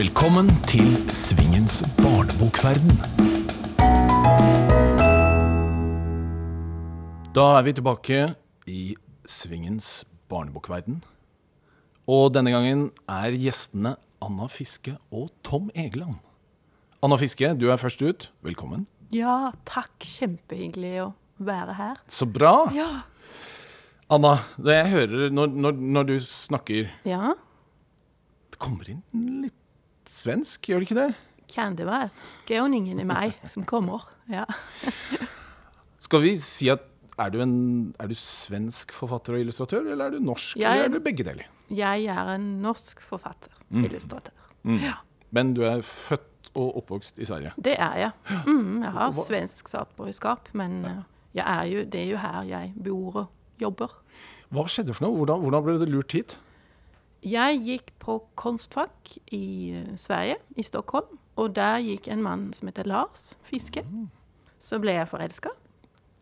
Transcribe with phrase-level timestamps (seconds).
[0.00, 2.94] Velkommen til Svingens barnebokverden.
[7.36, 8.20] Da er vi tilbake
[8.64, 8.94] i
[9.28, 9.90] Svingens
[10.32, 11.02] barnebokverden.
[12.08, 13.92] Og denne gangen er gjestene
[14.24, 16.16] Anna Fiske og Tom Egeland.
[17.04, 18.30] Anna Fiske, du er først ut.
[18.40, 18.88] Velkommen.
[19.12, 19.92] Ja, takk.
[20.00, 21.12] Kjempehyggelig å
[21.44, 22.02] være her.
[22.08, 22.54] Så bra.
[22.72, 22.88] Ja.
[24.08, 27.34] Anna, det jeg hører når, når, når du snakker ja.
[28.48, 29.04] Det kommer inn
[29.44, 29.59] litt
[30.20, 31.10] svensk, gjør det ikke det?
[31.50, 34.04] Kan det være skåningen i meg som kommer?
[34.30, 34.44] Ja.
[36.04, 36.86] Skal vi si at
[37.20, 37.54] er du, en,
[38.00, 40.56] er du svensk forfatter og illustratør, eller er du norsk?
[40.56, 41.48] Jeg- Eller er du begge deler?
[41.70, 43.52] Jeg er en norsk forfatter.
[43.70, 44.32] Illustratør.
[44.64, 44.94] Ja,
[45.30, 47.52] Men du er født og oppvokst i Sverige.
[47.62, 48.10] det er jeg.
[48.46, 50.96] Mm, jeg har svensk statsborgerskap, men eh,
[51.34, 53.28] jeg er jo, det er jo her jeg bor og
[53.60, 53.92] jobber.
[54.50, 55.16] Hva skjedde for noe?
[55.20, 56.38] Hvordan, hvordan ble du lurt hit?
[57.26, 61.18] Jeg gikk på Konstfack i eh, Sverige, i Stockholm.
[61.40, 63.84] Og der gikk en mann som heter Lars Fiske.
[64.60, 65.52] Så ble jeg forelska.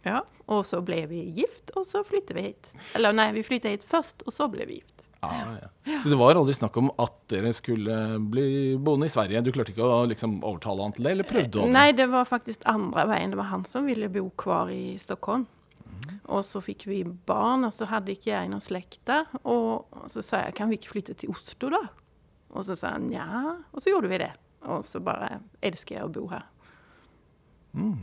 [0.06, 0.22] Ja.
[0.48, 2.70] Og så ble vi gift, og så flyttet vi hit.
[2.96, 4.94] Eller nei, vi flyttet hit først, og så ble vi gift.
[5.20, 5.98] Ah, ja.
[5.98, 7.94] Så det var aldri snakk om at dere skulle
[8.30, 9.42] bli boende i Sverige?
[9.42, 11.72] Du klarte ikke å liksom, overtale han til det, eller prøvde du?
[11.74, 13.34] Nei, det var faktisk andre veien.
[13.34, 15.48] Det var han som ville bo kvar i Stockholm.
[16.28, 19.28] Og så fikk vi barn, og så hadde ikke jeg noen slekt der.
[19.48, 21.82] Og så sa jeg kan vi ikke flytte til Oslo, da?
[22.52, 23.26] Og så sa han ja,
[23.72, 24.32] og så gjorde vi det.
[24.68, 26.44] Og så bare elsker jeg å bo her.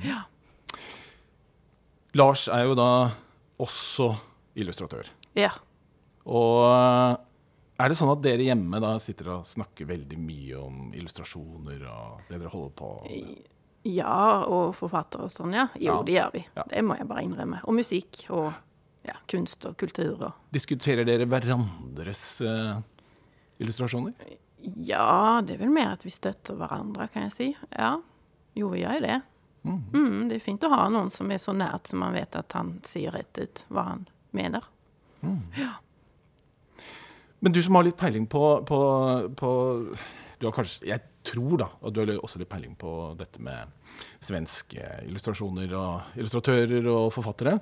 [0.05, 0.23] Ja.
[2.15, 2.89] Lars er jo da
[3.61, 4.13] også
[4.55, 5.09] illustratør.
[5.35, 5.51] ja.
[6.25, 7.17] Og eh,
[7.83, 12.23] er det sånn at dere hjemme da sitter og snakker veldig mye om illustrasjoner og
[12.29, 13.43] det dere holder på med?
[13.85, 15.67] Ja, og forfatter og sånn, ja.
[15.77, 16.03] Jo, Ja.
[16.07, 16.41] det gjør vi.
[16.55, 16.63] Ja.
[16.71, 17.59] Det må jeg bare innrømme.
[17.69, 18.47] Og musikk og
[19.05, 22.79] ja, kunst og kultur og Diskuterer dere hverandres uh,
[23.61, 24.13] illustrasjoner?
[24.65, 27.49] Ja, det er vel mer at vi støtter hverandre, kan jeg si.
[27.77, 27.91] Ja.
[28.57, 29.19] Jo, vi gjør jo det.
[29.65, 32.53] Mm, det er fint å ha noen som er så nært, som man vet at
[32.57, 34.03] han sier rett ut hva han
[34.33, 34.65] mener.
[37.39, 38.79] Men du som har litt peiling på, på,
[39.37, 39.51] på
[40.45, 43.71] du har kanskje, Jeg tror da og du har også litt peiling på dette med
[44.21, 47.57] svenske illustrasjoner og illustratører og forfattere.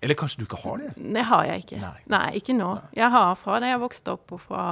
[0.00, 0.94] Eller kanskje du ikke har det?
[0.96, 1.82] Det har jeg ikke.
[1.82, 1.98] Nei.
[2.08, 2.70] Nei, ikke nå.
[2.96, 4.64] Jeg har fra da jeg vokste opp og fra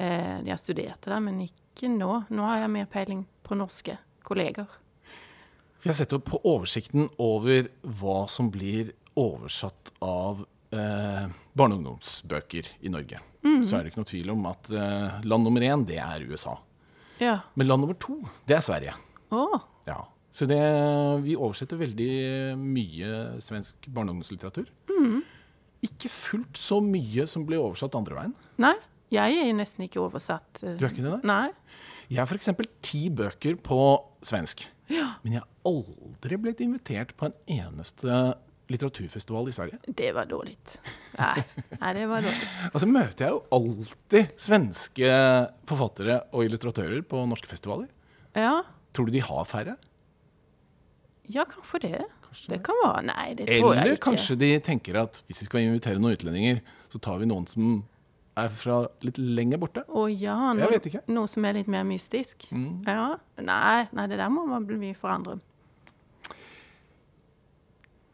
[0.00, 2.22] eh, jeg studerte der, men ikke nå.
[2.32, 4.70] Nå har jeg mer peiling på norske kolleger.
[5.84, 7.68] Jeg setter på oversikten over
[8.00, 13.20] hva som blir oversatt av eh, barne- og ungdomsbøker i Norge.
[13.62, 16.56] Så er det ikke noe tvil om at eh, land nummer én, det er USA.
[17.22, 17.38] Ja.
[17.54, 18.94] Men land nummer to, det er Sverige.
[19.30, 19.60] Oh.
[19.86, 20.00] Ja.
[20.36, 20.58] Så det,
[21.24, 22.10] vi oversetter veldig
[22.60, 24.66] mye svensk barne- og ungdomslitteratur.
[25.86, 28.34] Ikke fullt så mye som blir oversatt andre veien.
[28.58, 28.74] nei.
[29.14, 30.64] Jeg er nesten ikke oversatt.
[30.66, 31.20] eh, Du er ikke det?
[31.24, 31.52] Nei.
[32.10, 32.48] Jeg har f.eks.
[32.82, 33.78] ti bøker på
[34.26, 34.64] svensk.
[34.90, 35.12] Ja.
[35.22, 38.34] Men jeg har aldri blitt invitert på en eneste
[38.72, 39.78] litteraturfestival i Sverige.
[39.86, 40.56] Det var dårlig.
[41.18, 41.42] Nei,
[41.80, 42.48] nei det var dårlig.
[42.72, 45.10] Altså møter jeg jo alltid svenske
[45.70, 47.90] forfattere og illustratører på norske festivaler.
[48.36, 48.60] Ja,
[48.96, 49.76] Tror du de har færre?
[51.28, 52.04] ja kanskje det.
[52.46, 53.82] Det kan være Nei, det tror jeg ikke.
[53.82, 56.60] Eller kanskje de tenker at hvis vi skal invitere noen utlendinger,
[56.92, 57.78] så tar vi noen som
[58.36, 59.82] er fra litt lenger borte.
[59.88, 60.68] Å ja, noe.
[60.76, 61.14] Mm.
[61.16, 62.48] noe som er litt mer mystisk.
[62.52, 63.16] Ja.
[63.40, 65.38] Nei, nei, det der må man bli forandre.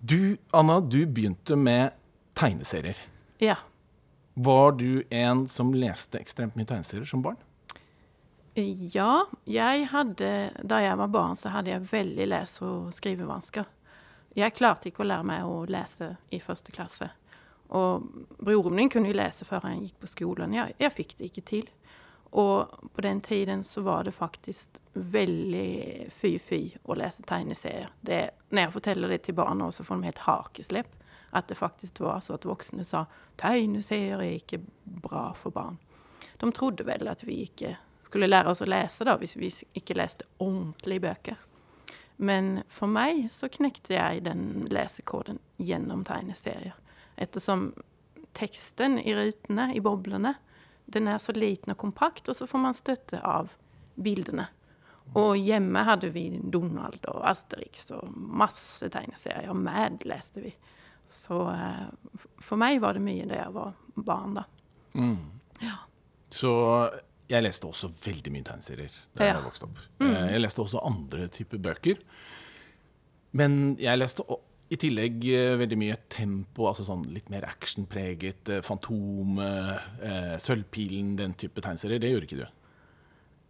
[0.04, 1.92] Du, Anna, du begynte med
[2.34, 2.96] tegneserier.
[3.38, 3.56] Ja.
[4.34, 7.36] Var du en som leste ekstremt mye tegneserier som barn?
[8.54, 10.30] Ja, jeg hadde
[10.66, 13.64] Da jeg var barn, så hadde jeg veldig lese- og skrivevansker.
[14.34, 17.08] Jeg klarte ikke å lære meg å lese i første klasse.
[17.70, 18.02] Og
[18.42, 20.52] broren min kunne jo lese før han gikk på skolen.
[20.52, 21.70] Jeg, jeg fikk det ikke til.
[22.32, 27.90] Og på den tiden så var det faktisk veldig fy-fy å lese tegneserier.
[28.00, 30.94] Det, når jeg forteller det til barna, så får de helt hakeslepp.
[31.36, 33.04] At det faktisk var så at voksne sa
[33.40, 35.76] tegneserier er ikke bra for barn.
[36.40, 37.74] De trodde vel at vi ikke
[38.06, 41.40] skulle lære oss å lese da, hvis vi ikke leste ordentlige bøker.
[42.16, 46.76] Men for meg så knekte jeg den lesekoden gjennom tegneserier.
[47.20, 47.70] Ettersom
[48.36, 50.34] teksten i rutene, i boblene,
[50.92, 53.50] den er så liten og kompakt, og så får man støtte av
[54.00, 54.46] bildene.
[55.18, 59.50] Og hjemme hadde vi Donald og Asterix og masse tegneserier.
[59.52, 60.52] Og Mad leste vi.
[61.08, 61.88] Så eh,
[62.40, 64.44] for meg var det mye da jeg var barn, da.
[66.32, 66.52] Så
[67.28, 69.34] jeg leste også veldig mye tegneserier da Ja.
[69.36, 69.78] jeg vokste opp.
[70.00, 70.14] Mm.
[70.32, 71.98] Jeg leste også andre typer bøker.
[73.32, 74.40] Men jeg leste o-
[74.72, 78.48] i tillegg eh, veldig mye tempo, altså sånn litt mer actionpreget.
[78.48, 82.00] eh, Fantomet, eh, Sølvpilen, den type tegneserier.
[82.00, 82.46] Det gjorde ikke du.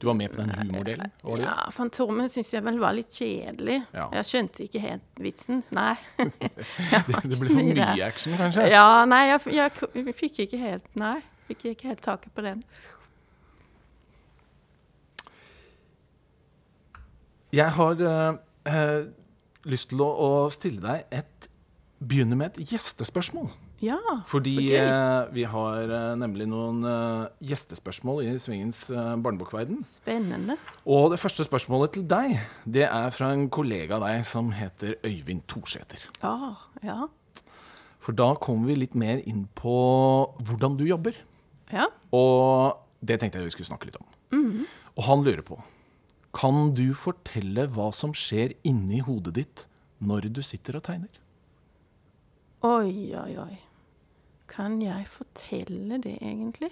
[0.02, 1.12] Du var med på den humordelen?
[1.38, 3.84] Ja, Fantomet syns jeg vel var litt kjedelig.
[3.94, 4.08] Ja.
[4.18, 5.62] Jeg skjønte ikke helt vitsen.
[5.70, 5.92] Nei.
[6.18, 8.66] Det ble for mye action, kanskje?
[8.72, 12.64] Ja, nei, jeg, jeg, fikk ikke helt Nei, fikk ikke helt taket på den.
[17.54, 19.06] Jeg har uh, eh,
[19.68, 21.48] lyst til å, å stille deg et
[22.02, 23.46] Begynne med et gjestespørsmål.
[23.82, 23.98] Ja,
[24.30, 29.80] Fordi eh, vi har eh, nemlig noen eh, gjestespørsmål i Svingens eh, barnebokverden.
[29.86, 30.56] Spennende.
[30.82, 32.36] Og det første spørsmålet til deg,
[32.66, 36.06] det er fra en kollega av deg som heter Øyvind Torsæter.
[36.26, 37.04] Ah, ja.
[38.02, 39.74] For da kommer vi litt mer inn på
[40.42, 41.18] hvordan du jobber.
[41.70, 41.86] Ja.
[42.14, 44.10] Og det tenkte jeg vi skulle snakke litt om.
[44.98, 45.58] Og han lurer på
[46.32, 49.66] Kan du fortelle hva som skjer inni hodet ditt
[50.00, 51.20] når du sitter og tegner?
[52.64, 53.58] Oi, oi, oi.
[54.48, 56.70] Kan jeg fortelle det, egentlig?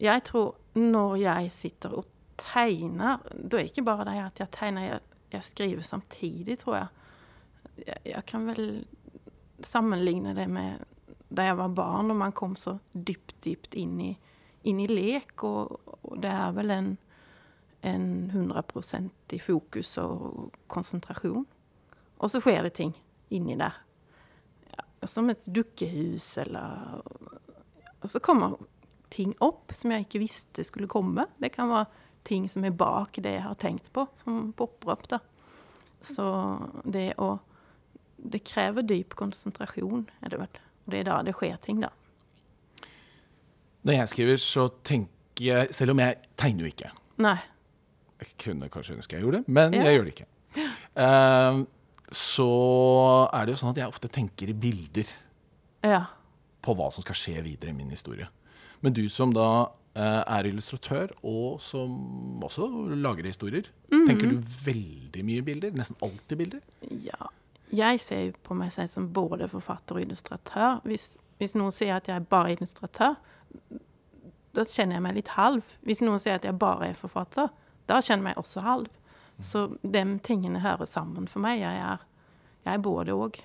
[0.00, 2.06] Jeg tror når jeg sitter og
[2.38, 5.00] tegner Da er ikke bare det at jeg tegner, jeg,
[5.32, 6.86] jeg skriver samtidig, tror jeg.
[7.86, 8.00] jeg.
[8.12, 8.68] Jeg kan vel
[9.66, 10.84] sammenligne det med
[11.28, 14.12] da jeg var barn, og man kom så dypt, dypt inn i,
[14.64, 15.34] inn i lek.
[15.44, 16.92] Og, og det er vel en,
[17.86, 18.62] en 100
[19.32, 21.46] i fokus og konsentrasjon.
[22.18, 22.94] Og så skjer det ting
[23.30, 23.76] inni der
[25.06, 27.02] som et dukkehus eller
[28.00, 28.56] Og så kommer
[29.10, 31.26] ting opp som jeg ikke visste skulle komme.
[31.40, 31.88] Det kan være
[32.28, 35.08] ting som er bak det jeg har tenkt på, som popper opp.
[35.08, 35.18] da.
[36.00, 36.24] Så
[36.84, 37.38] det å
[38.18, 40.56] Det krever dyp konsentrasjon, er det vel.
[40.84, 41.88] Og det er da det skjer ting, da.
[43.86, 46.90] Når jeg skriver, så tenker jeg Selv om jeg tegner jo ikke.
[47.18, 47.38] Nei.
[48.20, 49.82] Jeg kunne kanskje ønske jeg gjorde det, men Ja.
[49.84, 50.28] jeg gjør det ikke.
[50.96, 51.64] Eh,
[52.10, 52.48] så
[53.32, 55.06] er det jo sånn at jeg ofte tenker i bilder
[55.84, 56.06] Ja.
[56.62, 58.28] på hva som skal skje videre i min historie.
[58.82, 62.68] Men du som da eh, er illustratør, og som også
[63.02, 65.70] lager historier, tenker du veldig mye bilder?
[65.72, 66.60] Nesten alltid bilder?
[66.90, 67.26] Ja.
[67.72, 70.80] Jeg ser jo på meg selv som både forfatter og illustratør.
[70.84, 73.16] Hvis, hvis noen sier at jeg er bare illustratør,
[74.54, 75.62] da kjenner jeg meg litt halv.
[75.84, 77.50] Hvis noen sier at jeg bare er forfatter,
[77.88, 78.88] da kjenner jeg meg også halv.
[79.44, 81.60] Så de tingene hører sammen for meg.
[81.62, 82.02] Jeg er,
[82.66, 83.38] jeg er både og.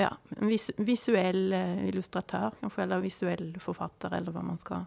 [0.00, 0.10] Ja.
[0.38, 4.86] En vis, visuell eh, illustratør, kanskje, eller visuell forfatter, eller hva man skal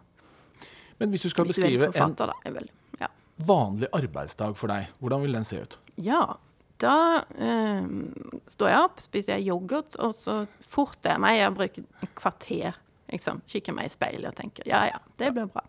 [0.98, 2.32] Men hvis du skal beskrive en da.
[2.42, 2.66] vel,
[2.98, 3.08] ja.
[3.46, 5.78] vanlig arbeidsdag for deg, hvordan vil den se ut?
[6.02, 6.24] Ja,
[6.82, 6.96] da
[7.38, 7.86] eh,
[8.50, 11.38] står jeg opp, spiser jeg yoghurt, og så forter jeg meg.
[11.38, 12.80] Jeg bruker et kvarter.
[13.12, 13.42] Liksom.
[13.46, 15.62] Kikker meg i speilet og tenker ja, ja, det blir bra.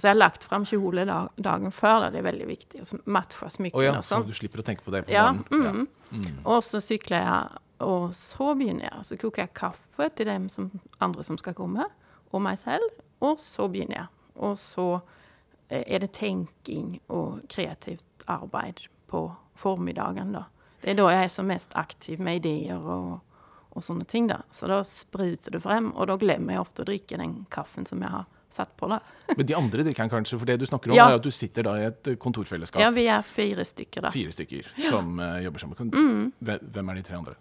[0.00, 2.10] Og jeg har lagt fram kjole da, dagen før, da.
[2.14, 2.78] det er veldig viktig.
[2.82, 4.26] Altså så matche smykkene ja, og så sånn.
[4.30, 5.88] du slipper å tenke på det på Ja, morgenen?
[6.10, 6.38] mm.
[6.44, 9.04] Og så sykler jeg, og så begynner jeg.
[9.10, 10.70] Så koker jeg kaffe til dem som,
[11.00, 11.86] andre som skal komme,
[12.32, 12.88] og meg selv.
[13.20, 14.08] Og så begynner jeg.
[14.40, 14.86] Og så
[15.68, 19.26] eh, er det tenking og kreativt arbeid på
[19.60, 20.46] formiddagen, da.
[20.80, 23.18] Det er da jeg er som mest aktiv med ideer og,
[23.76, 24.38] og sånne ting, da.
[24.50, 28.00] Så da spruter det frem, og da glemmer jeg ofte å drikke den kaffen som
[28.00, 28.98] jeg har satt på, da.
[29.36, 31.08] Men de andre drikker han kanskje, for det du snakker om Ja.
[31.10, 32.80] er at du sitter da i et eh, kontorfellesskap.
[32.82, 34.10] Ja, vi er fire stykker, da.
[34.14, 35.92] Fire stykker som uh, jobber sammen.
[35.94, 36.32] Mm.
[36.42, 37.36] Hvem er de tre andre?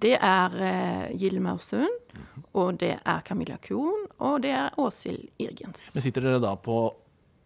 [0.00, 2.44] Det er uh, Gilmar Sund, Mhm.
[2.58, 5.78] og det er Camilla Kohn, og det er Åshild Irgens.
[5.94, 6.78] Men Sitter dere da på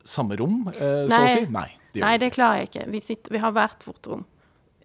[0.04, 1.46] samme rom, eh, så å si?
[1.52, 1.66] Nei.
[1.92, 2.86] det Nei, det klarer jeg ikke.
[2.92, 4.24] Vi, sitter, vi har hvert vårt rom.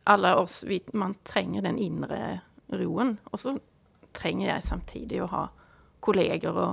[0.07, 3.17] Alle oss, vi, Man trenger den indre roen.
[3.31, 3.57] Og så
[4.13, 5.49] trenger jeg samtidig å ha
[6.01, 6.67] kolleger å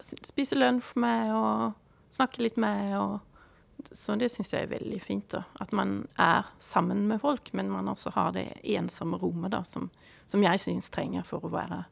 [0.00, 2.94] spise lunsj med og snakke litt med.
[2.98, 5.28] Og, så det syns jeg er veldig fint.
[5.34, 5.44] da.
[5.62, 9.90] At man er sammen med folk, men man også har det ensomme rommet da, som,
[10.26, 11.84] som jeg syns trenger for å være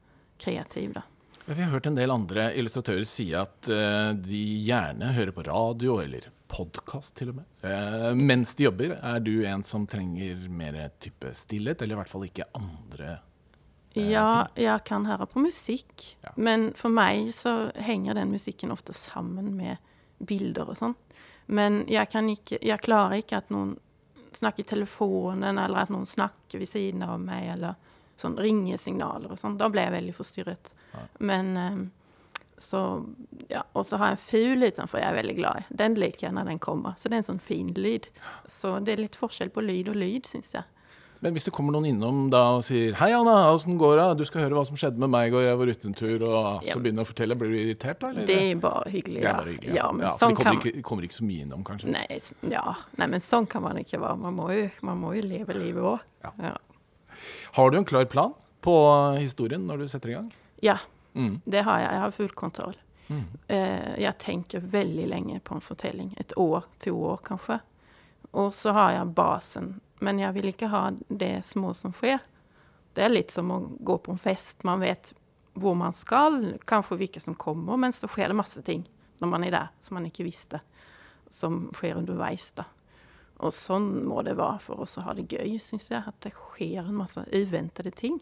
[0.42, 0.96] kreativ.
[0.98, 1.04] da.
[1.46, 6.00] Vi har hørt en del andre illustratører si at eh, de gjerne hører på radio
[6.02, 7.46] eller podkast til og med.
[7.62, 12.10] Eh, mens de jobber, er du en som trenger mer type stillhet, eller i hvert
[12.10, 13.20] fall ikke andre
[13.96, 16.30] Ja, jeg kan høre på musikk, Ja.
[16.36, 19.78] men for meg så henger den musikken ofte sammen med
[20.24, 20.94] bilder og sånn.
[21.48, 23.78] Men jeg kan ikke Jeg klarer ikke at noen
[24.34, 27.74] snakker i telefonen, eller at noen snakker ved siden av meg, eller
[28.18, 29.56] sånn ringesignaler og sånn.
[29.58, 30.72] Da blir jeg veldig forstyrret.
[30.94, 31.00] Ja.
[31.20, 31.86] Men eh,
[32.58, 33.06] så
[33.48, 33.62] Ja.
[33.74, 34.26] Og så har jeg en
[34.56, 35.74] fugl utenfor jeg er veldig glad i.
[35.76, 36.94] Den liker jeg når den kommer.
[36.98, 38.08] Så det er en sånn fin lyd.
[38.48, 40.64] Så det er litt forskjell på lyd og lyd, syns jeg.
[41.26, 44.18] Men hvis det kommer noen innom da og sier 'Hei, Anna, åssen går det?
[44.20, 46.62] Du skal høre hva som skjedde med meg går, jeg var ute en tur', og
[46.62, 46.74] så Ja.
[46.78, 48.10] begynner å fortelle, blir du irritert da?
[48.10, 48.26] Eller?
[48.26, 49.14] Det er bare hyggelig.
[49.20, 49.32] Det ja.
[49.32, 49.74] bare hyggelig.
[49.74, 51.90] Ja, men ja, for sånn de kommer, ikke, kommer ikke så mye innom, kanskje?
[51.90, 52.06] Nei,
[52.48, 52.74] ja.
[52.96, 54.16] Nei, men sånn kan man ikke være.
[54.20, 56.00] Man må jo, man må jo leve livet òg.
[57.54, 60.32] Har du en klar plan på historien når du setter i gang?
[60.62, 60.78] ja,
[61.16, 61.40] Mm.
[61.48, 61.90] det har jeg.
[61.90, 62.74] Jeg har full kontroll.
[63.10, 63.24] Mm.
[63.98, 66.14] jeg tenker veldig lenge på en fortelling.
[66.20, 67.60] Et år, to år kanskje.
[68.32, 69.80] Og så har jeg basen.
[70.04, 72.20] Men jeg vil ikke ha det små som skjer.
[72.96, 74.64] Det er litt som å gå på en fest.
[74.64, 75.12] Man vet
[75.56, 78.84] hvor man skal, kanskje hvilke som kommer, men så skjer det masse ting
[79.20, 80.60] når man er der som man ikke visste,
[81.32, 82.50] som skjer underveis.
[82.56, 82.66] da.
[83.44, 86.02] Og sånn må det være for oss å ha det gøy, syns jeg.
[86.04, 88.20] At det skjer en masse uventede ting.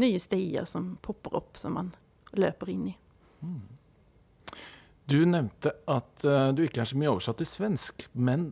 [0.00, 1.92] Nye stier som popper opp, som man
[2.38, 2.96] løper inn i.
[5.10, 8.50] Du nevnte at uh, du ikke er så mye oversatt til svensk, men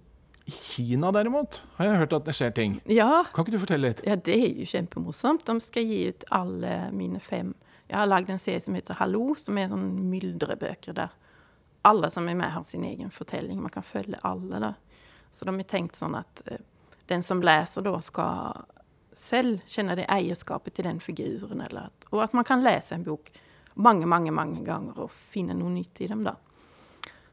[0.49, 2.77] i Kina derimot har jeg hørt at det skjer ting.
[2.89, 4.03] Ja, Kan ikke du fortelle litt?
[4.07, 5.45] ja det er jo kjempemorsomt.
[5.45, 7.55] De skal gi ut alle mine fem
[7.89, 11.13] Jeg har lagd en serie som heter Hallo, som er sånn myldrebøker der
[11.89, 13.61] alle som er med, har sin egen fortelling.
[13.63, 14.73] Man kan følge alle, da.
[15.33, 16.59] Så de er tenkt sånn at uh,
[17.09, 18.65] den som leser da, skal
[19.17, 21.63] selv kjenne det eierskapet til den figuren.
[21.65, 23.31] Eller at, og at man kan lese en bok
[23.79, 26.35] mange, mange, mange ganger og finne noe nytt i dem, da.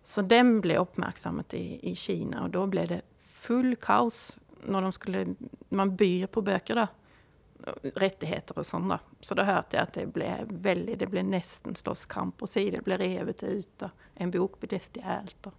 [0.05, 3.01] Så den ble oppmerksommet i, i Kina, og da ble det
[3.45, 4.35] full kaos
[4.65, 5.25] når de skulle
[5.69, 6.87] Man byr på bøker, da.
[7.95, 8.99] Rettigheter og sånn, da.
[9.21, 12.97] Så da hørte jeg at det ble veldig Det ble nesten slåsskamp si, det ble
[13.01, 15.49] revet ut, og en bok ble stjålet.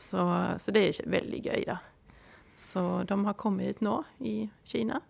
[0.00, 0.24] Så,
[0.58, 1.80] så det er veldig gøy, da.
[2.60, 5.00] Så de har kommet ut nå i Kina.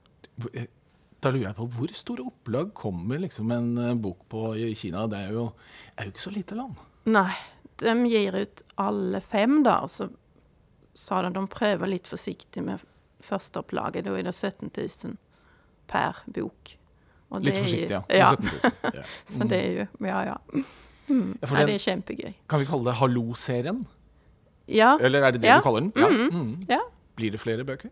[1.21, 5.05] Da lurer jeg på hvor store opplag kommer liksom en eh, bok på i Kina?
[5.11, 5.51] Det er jo,
[5.97, 6.79] er jo ikke så lite land.
[7.11, 7.33] Nei,
[7.81, 9.81] de gir ut alle fem, da.
[9.89, 10.11] Så
[10.95, 12.81] sa de de prøver litt forsiktig med
[13.25, 14.05] førsteopplaget.
[14.05, 15.17] Da er det 17 000
[15.91, 16.77] per bok.
[17.31, 18.19] Og Litt forsiktig, er jo- ja.
[18.19, 18.31] ja.
[18.35, 18.95] 17 000.
[18.95, 19.03] Ja.
[19.35, 20.37] Så det er jo Ja, ja.
[21.11, 21.37] Mm.
[21.41, 22.35] Ja, for ja det er kjempegøy.
[22.49, 23.81] Kan vi kalle det Hallo-serien?
[24.71, 24.93] Ja.
[25.03, 25.57] Eller er det det Ja.
[25.59, 25.93] du kaller den?
[25.97, 26.09] Ja.
[26.09, 26.67] Mm.
[26.69, 26.81] Ja,
[27.17, 27.91] Blir det flere bøker?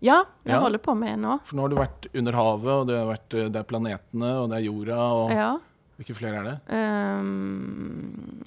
[0.00, 0.60] ja jeg Ja.
[0.60, 1.38] holder på med en nå.
[1.44, 4.30] For nå har du vært under havet, og det, har vært, eh, det er planetene,
[4.42, 5.58] og det er jorda, og Ja.
[5.98, 6.60] hvilke flere er det?
[6.72, 8.42] Ehm,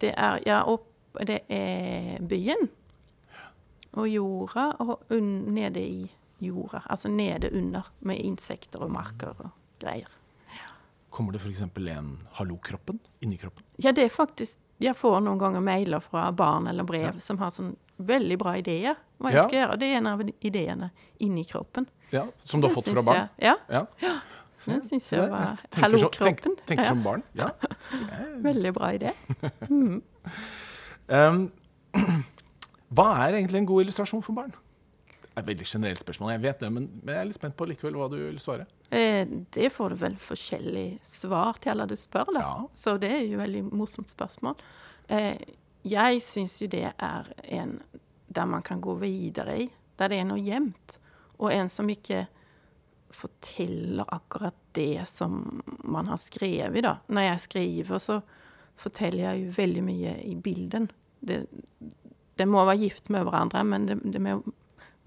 [0.00, 0.86] det er Ja, opp
[1.26, 2.68] Det er byen.
[3.96, 6.10] Og jorda, og un, nede i
[6.44, 6.82] jorda.
[6.90, 9.50] Altså nede under, med insekter og marker og
[9.80, 10.10] greier.
[11.10, 11.62] Kommer det f.eks.
[11.62, 13.64] en Hallo-kroppen inni kroppen?
[13.80, 17.48] Ja, det er faktisk Jeg får noen ganger mailer fra barn eller brev som har
[17.50, 18.94] sånn veldig bra ideer.
[19.18, 19.44] Hva jeg Ja.
[19.48, 19.78] skal gjøre.
[19.80, 21.86] Det er en av ideene inni kroppen.
[22.12, 23.28] Ja, Som du har fått fra barn?
[23.38, 24.18] Jeg, ja, Ja.
[24.64, 26.54] Den syns jeg var Hallo-kroppen.
[26.56, 27.24] Tenk, tenker som barn.
[27.36, 27.50] Ja.
[28.48, 29.12] Veldig bra idé.
[31.06, 31.50] Um,
[32.96, 34.54] hva er egentlig en god illustrasjon for barn?
[35.36, 37.56] Det er et veldig generelt spørsmål, jeg vet det, men, men jeg er litt spent
[37.58, 38.64] på likevel hva du vil svare.
[38.88, 42.40] Eh, det får du vel forskjellig svar til alle du spør, da.
[42.40, 42.54] Ja.
[42.72, 44.56] Så det er jo et veldig morsomt spørsmål.
[45.12, 45.36] Eh,
[45.84, 47.76] jeg syns jo det er en
[48.32, 49.68] der man kan gå videre i.
[50.00, 50.96] Der det er noe gjemt.
[51.36, 52.24] Og en som ikke
[53.16, 56.96] forteller akkurat det som man har skrevet, da.
[57.08, 58.20] Når jeg skriver, så
[58.76, 60.90] forteller jeg jo veldig mye i bilden.
[61.24, 61.42] Det,
[62.36, 64.34] det må være gift med hverandre, men det, det må,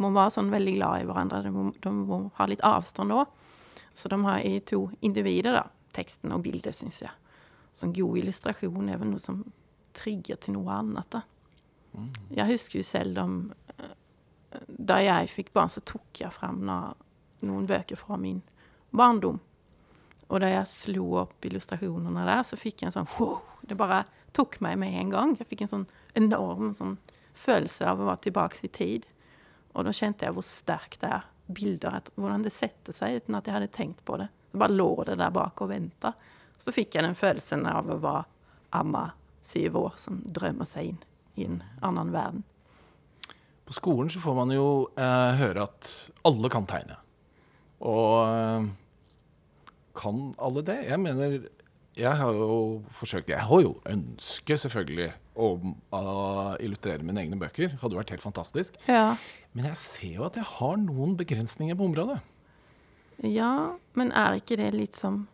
[0.02, 1.44] må være sånn veldig glad i hverandre.
[1.46, 3.28] De må, de må ha litt avstand òg.
[3.94, 5.66] Så de har i to individer, da.
[5.96, 7.14] Teksten og bildet, syns jeg.
[7.74, 9.44] Så en god illustrasjon er vel noe som
[9.98, 11.10] trigger til noe annet.
[11.14, 11.24] da.
[12.36, 13.38] Jeg husker jo selv om
[13.80, 13.94] eh,
[14.78, 16.94] Da jeg fikk barn, så tok jeg fram na-
[17.46, 18.42] noen bøker fra min
[18.96, 19.40] barndom.
[20.30, 23.40] Og da jeg slo opp illustrasjonene der, så fikk jeg en sånn wow!
[23.66, 24.04] Det bare
[24.34, 25.36] tok meg med en gang.
[25.38, 26.98] Jeg fikk en sånn enorm sånn
[27.38, 29.08] følelse av å være tilbake i tid.
[29.74, 31.28] Og da kjente jeg hvor sterkt det er.
[31.50, 34.28] Bilder, at, hvordan det setter seg uten at jeg hadde tenkt på det.
[34.52, 36.14] Så bare lå det der bak og venta.
[36.62, 38.28] Så fikk jeg den følelsen av å være
[38.78, 39.08] Amma,
[39.42, 41.00] syv år, som drømmer seg inn
[41.42, 42.44] i en annen verden.
[43.66, 45.90] På skolen så får man jo eh, høre at
[46.30, 47.00] alle kan tegne.
[47.80, 48.68] Og eh,
[50.00, 50.78] kan alle det?
[50.88, 51.40] Jeg mener
[52.00, 56.04] Jeg har jo forsøkt Jeg har jo ønske, selvfølgelig, om å
[56.60, 57.78] illustrere mine egne bøker.
[57.82, 58.76] Hadde vært helt fantastisk.
[58.88, 59.16] Ja.
[59.54, 62.20] Men jeg ser jo at jeg har noen begrensninger på området.
[63.24, 65.28] ja, men er ikke det litt som,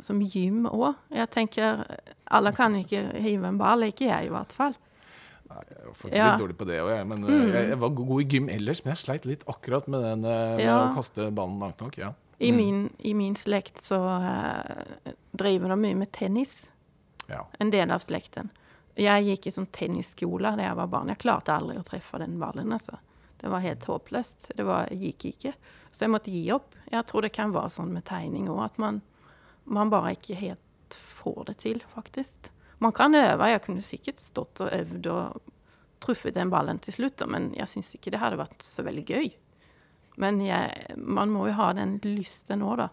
[0.00, 0.94] som gym òg?
[1.12, 1.84] Jeg tenker
[2.24, 4.76] alle kan ikke hive en ball, ikke jeg i hvert fall.
[5.68, 6.30] Jeg var faktisk Ja.
[6.32, 7.06] litt dårlig på det òg, jeg.
[7.06, 7.52] Men mm.
[7.52, 8.84] jeg, jeg var god i gym ellers.
[8.84, 10.76] Men jeg sleit litt akkurat med den eh, med Ja.
[10.90, 11.96] å kaste ballen langt nok.
[11.98, 12.12] Ja.
[12.40, 12.56] I, Mm.
[12.56, 16.66] min, I min slekt så uh, driver de mye med tennis.
[17.28, 17.46] ja.
[17.60, 18.50] En del av slekten.
[18.96, 21.08] Jeg gikk i sånn tennisskole da jeg var barn.
[21.08, 22.72] Jeg klarte aldri å treffe den ballen.
[22.72, 22.98] Altså.
[23.40, 24.50] Det var helt håpløst.
[24.56, 25.54] Det var, gikk ikke.
[25.92, 26.74] Så jeg måtte gi opp.
[26.90, 29.00] Jeg tror det kan være sånn med tegning òg, at man,
[29.64, 32.50] man bare ikke helt får det til, faktisk.
[32.84, 33.48] Man kan øve.
[33.48, 35.52] Jeg kunne sikkert stått og øvd og
[36.04, 39.30] truffet den ballen til slutt, men jeg syns ikke det hadde vært så veldig gøy.
[40.20, 42.90] Men jeg, man må jo ha den lysten òg, da.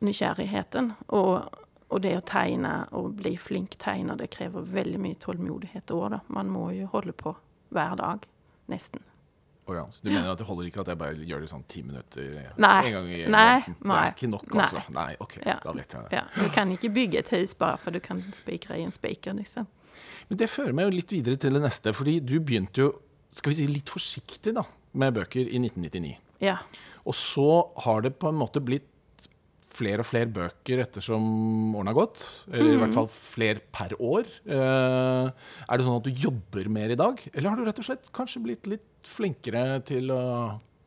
[0.00, 0.94] Nysgjerrigheten.
[1.14, 1.50] Og
[1.90, 6.20] og det å tegne og bli flink tegner, det krever veldig mye tålmodighet òg, da.
[6.30, 7.34] Man må jo holde på
[7.74, 8.26] hver dag,
[8.70, 9.02] nesten.
[9.76, 11.82] Ja, så du mener at det holder ikke at jeg bare gjør det sånn ti
[11.86, 12.86] minutter Nei.
[12.86, 13.74] en gang i Nei, nei.
[13.80, 14.64] Det er ikke nok, Nei.
[14.64, 14.82] altså?
[14.96, 15.58] Nei, OK, Ja.
[15.62, 16.12] da vet jeg det.
[16.18, 19.32] Ja, du kan ikke bygge et hus bare for du kan spikre i en spiker,
[19.38, 19.66] liksom.
[20.28, 22.92] Men det fører meg jo litt videre til det neste, fordi du begynte jo,
[23.30, 24.62] skal vi si litt forsiktig da,
[24.94, 26.16] med bøker i 1999.
[26.40, 26.58] Ja.
[27.06, 27.46] Og så
[27.84, 28.89] har det på en måte blitt
[29.80, 31.24] flere og flere bøker ettersom
[31.74, 32.22] årene har gått.
[32.52, 34.28] Eller i hvert fall flere per år.
[34.44, 35.30] Eh,
[35.66, 37.22] er det sånn at du jobber mer i dag?
[37.32, 40.22] Eller har du rett og slett kanskje blitt litt flinkere til å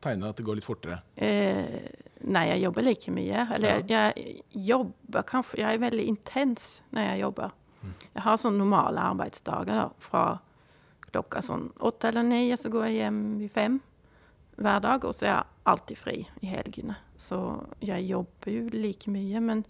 [0.03, 0.99] tegne at det går litt fortere?
[1.15, 1.81] Eh,
[2.27, 3.45] nei, jeg jobber like mye.
[3.55, 7.59] Eller jeg, jeg jobber kanskje Jeg er veldig intens når jeg jobber.
[7.83, 10.25] Jeg har sånn normale arbeidsdager da, fra
[11.13, 13.79] klokka sånn åtte eller ni, så går jeg hjem i fem
[14.55, 15.03] hver dag.
[15.03, 16.97] Og så er jeg alltid fri i helgene.
[17.23, 17.39] Så
[17.83, 19.41] jeg jobber jo like mye.
[19.43, 19.63] Men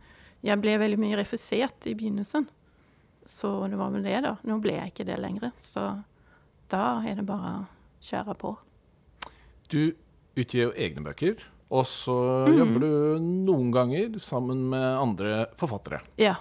[0.43, 2.47] jeg ble veldig mye refusert i begynnelsen.
[3.29, 4.35] Så det var vel det, da.
[4.43, 5.53] Nå ble jeg ikke det lenger.
[5.63, 5.85] Så
[6.73, 7.65] da er det bare å
[8.03, 8.55] kjøre på.
[9.71, 9.93] Du
[10.35, 11.37] utgir jo egne bøker,
[11.73, 12.15] og så
[12.51, 16.01] jobber du noen ganger sammen med andre forfattere.
[16.21, 16.35] Ja.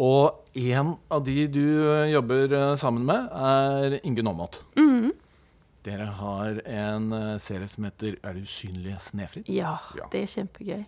[0.00, 1.64] Og en av de du
[2.10, 4.62] jobber eh, sammen med, er Ingunn Aamodt.
[4.78, 5.10] Mhm.
[5.82, 9.48] Dere har en eh, serie som heter 'Er det usynlig Snefrid'?
[9.48, 10.08] Ja, Ja.
[10.12, 10.84] det er kjempegøy.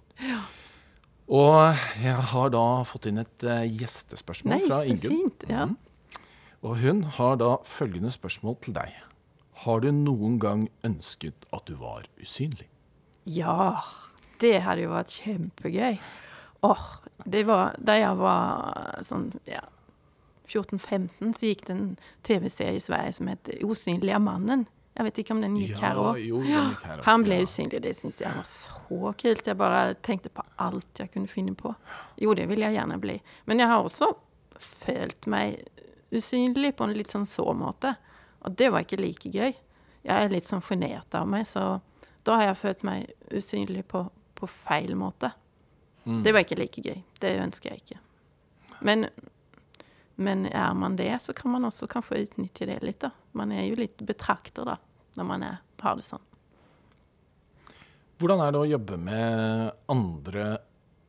[1.28, 5.16] Og jeg har da fått inn et eh, gjestespørsmål Nei, fra Ingunn.
[5.30, 5.44] fint.
[5.48, 5.64] Ja.
[5.66, 5.76] Mhm.
[6.62, 8.92] Og hun har da følgende spørsmål til deg.
[9.64, 12.66] Har du noen gang ønsket at du var usynlig?
[13.26, 13.76] ja,
[14.40, 15.98] det hadde jo vært kjempegøy.
[16.64, 16.84] Åh,
[17.30, 19.60] det var Da jeg var sånn ja,
[20.48, 24.66] 14-15, så gikk det en TV-serie i Sverige som het 'Osynliga mannen'.
[24.96, 27.04] Jeg vet ikke om den gikk jo, den gikk her også.
[27.06, 27.42] Han ble Ja.
[27.46, 27.80] usynlig.
[27.82, 29.46] Det syns jeg var så kult.
[29.46, 31.74] Jeg bare tenkte på alt jeg kunne finne på.
[32.20, 33.20] Jo, det vil jeg gjerne bli.
[33.46, 34.10] Men jeg har også
[34.58, 35.64] følt meg
[36.12, 37.94] usynlig på en litt sånn så måte.
[38.44, 39.54] Og det var ikke like gøy.
[40.04, 41.80] Jeg er litt sånn sjenert av meg, så
[42.24, 45.32] da har jeg følt meg usynlig på, på feil måte.
[46.04, 46.22] Mm.
[46.24, 47.02] Det var ikke like gøy.
[47.22, 47.98] Det ønsker jeg ikke.
[48.82, 49.08] Men,
[50.16, 53.12] men er man det, så kan man også kanskje utnytte det litt, da.
[53.38, 54.76] Man er jo litt betrakter, da,
[55.16, 56.28] når man er, har det sånn.
[58.22, 60.44] Hvordan er det å jobbe med andre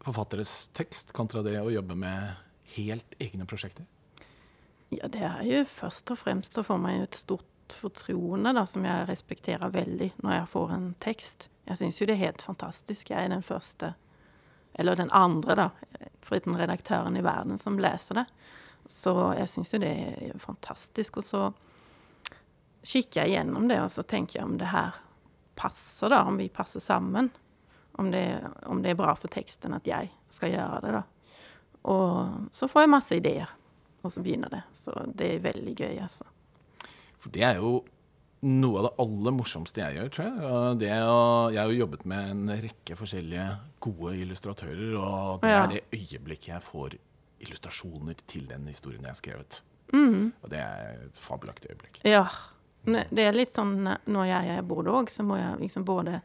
[0.04, 2.32] forfatteres tekst kontra det å jobbe med
[2.76, 3.86] helt egne prosjekter?
[4.94, 8.66] Ja, det er jo først og fremst så får man jo et stort fortroende, da,
[8.70, 11.48] som jeg respekterer veldig når jeg får en tekst.
[11.70, 13.10] Jeg syns jo det er helt fantastisk.
[13.10, 13.94] Jeg er den første,
[14.74, 15.70] eller den andre, da,
[16.26, 18.26] foruten redaktøren i verden, som leser det.
[18.89, 19.91] Så jeg syns jo det
[20.32, 21.17] er fantastisk.
[21.17, 21.43] Og så
[22.84, 24.91] kikker jeg gjennom det, og så tenker jeg om det her
[25.56, 27.32] passer, da, om vi passer sammen.
[28.02, 28.24] Om det,
[28.65, 31.04] om det er bra for teksten at jeg skal gjøre det, da.
[31.93, 33.50] Og så får jeg masse ideer,
[34.04, 34.63] og så begynner det.
[34.74, 36.26] Så det er veldig gøy, altså.
[37.22, 37.84] For det er jo
[38.43, 40.80] noe av det aller morsomste jeg gjør, tror jeg.
[40.82, 43.46] Det jeg har jo jobbet med en rekke forskjellige
[43.86, 45.62] gode illustratører, og det Ja.
[45.63, 46.98] er det øyeblikket jeg får
[47.43, 49.62] illustrasjoner til den historien jeg har skrevet.
[49.93, 50.34] Mm.
[50.41, 52.01] Og det er et fabelaktig øyeblikk.
[52.08, 52.25] Ja.
[52.84, 56.19] Det er litt sånn når jeg er borte òg, så må jeg liksom både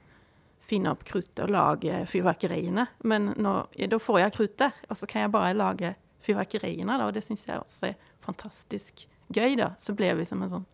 [0.69, 2.87] finne opp kruttet og lage fyrverkeriene.
[3.09, 5.93] Men når, da får jeg kruttet, og så kan jeg bare lage
[6.27, 9.73] fyrverkeriene, og det syns jeg også er fantastisk gøy, da.
[9.81, 10.67] Så blir vi som en sånn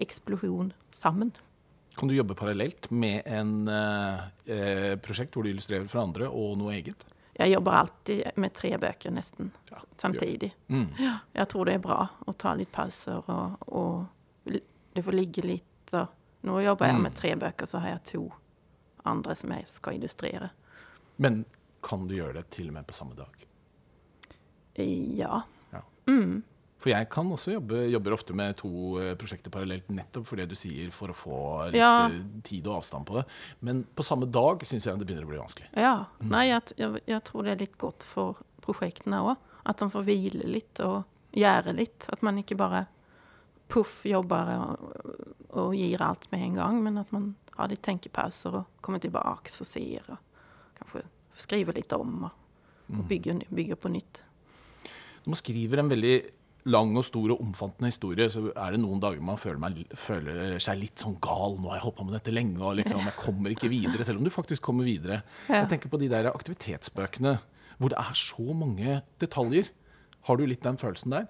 [0.00, 1.34] eksplosjon sammen.
[1.94, 6.56] Kan du jobbe parallelt med en eh, eh, prosjekt hvor du illustrerer for andre, og
[6.58, 7.04] noe eget?
[7.38, 10.52] Jeg jobber alltid med tre bøker nesten Ja, samtidig.
[10.68, 10.88] Mm.
[10.98, 14.06] Ja, jeg tror det er bra å ta litt pauser, og, og
[14.94, 15.94] det får ligge litt.
[15.94, 16.06] Og
[16.46, 17.02] nå jobber jeg Mm.
[17.02, 18.32] med tre bøker, så har jeg to
[19.04, 20.50] andre som jeg skal illustrere.
[21.18, 21.44] Men
[21.82, 23.46] kan du gjøre det til og med på samme dag?
[24.76, 25.42] Ja.
[25.72, 25.80] Ja.
[26.06, 26.42] Mm.
[26.84, 28.70] For jeg kan også jobbe jobber ofte med to
[29.00, 31.38] eh, prosjekter parallelt, nettopp for det du sier, for å få
[31.70, 32.10] litt Ja.
[32.10, 33.22] eh, tid og avstand på det.
[33.64, 35.70] Men på samme dag syns jeg det begynner å bli vanskelig.
[35.80, 35.94] ja.
[36.20, 36.28] Mm.
[36.34, 39.36] Nei, jeg, jeg, jeg tror det er litt godt for prosjektene òg.
[39.64, 42.04] At de får hvile litt og gjøre litt.
[42.12, 42.84] At man ikke bare
[43.72, 45.16] puff jobber og,
[45.56, 49.48] og gir alt med en gang, men at man har litt tenkepauser og kommer tilbake
[49.48, 50.04] og ser.
[50.12, 50.18] Og
[50.82, 51.06] kanskje
[51.46, 52.30] skriver litt om og,
[52.84, 52.98] Mm.
[53.00, 54.18] og bygger, bygger på nytt.
[55.24, 56.16] Når man skriver en veldig
[56.66, 60.54] lang og stor og omfattende historie, så er det noen dager man føler, meg, føler
[60.64, 61.58] seg litt sånn gal.
[61.60, 64.06] Nå har jeg holdt på med dette lenge, og liksom, jeg kommer ikke videre.
[64.08, 65.22] Selv om du faktisk kommer videre.
[65.50, 67.36] Jeg tenker på de der aktivitetsbøkene
[67.76, 69.68] hvor det er så mange detaljer.
[70.24, 71.26] Har du litt den følelsen der?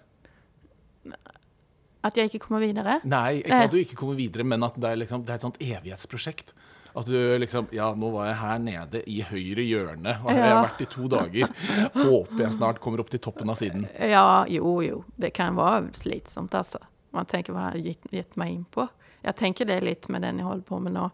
[2.05, 2.99] At jeg ikke kommer videre?
[3.09, 3.65] Nei, ikke Eh.
[3.65, 6.53] at du ikke kommer videre, men at det er, liksom, det er et sånt evighetsprosjekt.
[6.95, 10.51] At du liksom Ja, nå var jeg her nede i høyre hjørne, og her har
[10.51, 11.55] jeg vært i to dager.
[11.99, 13.89] Håper jeg snart kommer opp til toppen av siden.
[13.99, 15.01] Ja, jo, jo.
[15.19, 16.79] Det kan være slitsomt, altså.
[17.15, 18.87] Man tenker hva har jeg gitt, gitt meg inn på?
[19.25, 21.09] Jeg tenker det litt med den jeg holder på med nå.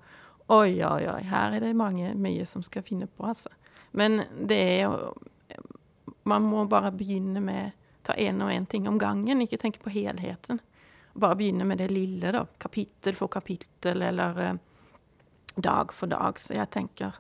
[0.50, 3.52] Oi, oi, oi, her er det mange, mye som skal finne på, altså.
[3.92, 5.12] Men det er jo
[6.28, 7.72] Man må bare begynne med
[8.06, 10.60] Ta én og én ting om gangen, ikke tenke på helheten.
[11.12, 12.46] Bare begynne med det lille, da.
[12.58, 14.54] Kapittel for kapittel, eller eh,
[15.56, 16.38] dag for dag.
[16.40, 17.16] Så jeg tenker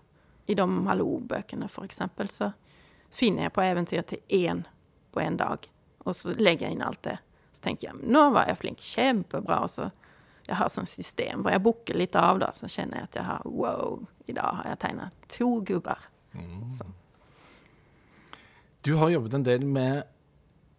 [0.46, 2.52] I de Hallo-bøkene, eksempel, så
[3.10, 4.64] finner jeg på eventyr til én
[5.12, 5.66] på en dag.
[6.06, 7.18] Og så legger jeg inn alt det.
[7.54, 9.60] Så tenker jeg nå var jeg flink, kjempebra.
[9.66, 9.90] Og så
[10.48, 12.50] jeg har sånn system hvor jeg bukker litt av, da.
[12.56, 16.00] Så kjenner jeg at jeg har wow, i dag har jeg tegna to gubber.
[16.76, 16.86] Så.
[18.82, 20.02] Du har jobbet en del med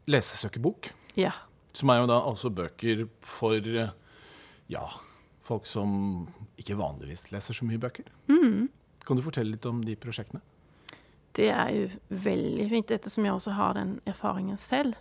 [0.10, 1.32] lesesøkebok, Ja.
[1.74, 4.84] som er jo da altså bøker for ja,
[5.44, 6.28] folk som
[6.62, 8.08] ikke vanligvis leser så mye bøker.
[9.06, 10.42] Kan du fortelle litt om de prosjektene?
[11.32, 14.96] Det er jo veldig fint, ettersom jeg også har den erfaringen selv.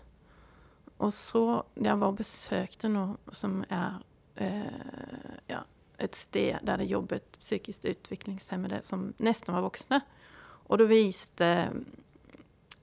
[1.00, 4.00] Og så Jeg var besøkte noe som er
[4.36, 5.62] eh, ja,
[5.98, 10.00] et sted der det jobbet psykisk utviklingshemmede som nesten var voksne.
[10.68, 11.48] Og da viste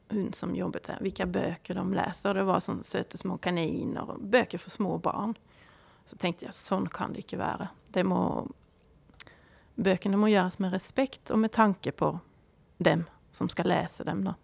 [0.09, 2.33] hun som jobbet der, hvilke bøker de leser.
[2.33, 5.35] Det var sånn søte små kaniner og bøker for små barn.
[6.07, 7.69] Så tenkte jeg sånn kan det ikke være.
[7.93, 8.21] Det må,
[9.75, 12.13] bøkene må gjøres med respekt og med tanke på
[12.77, 14.23] dem som skal lese dem.
[14.23, 14.35] Da.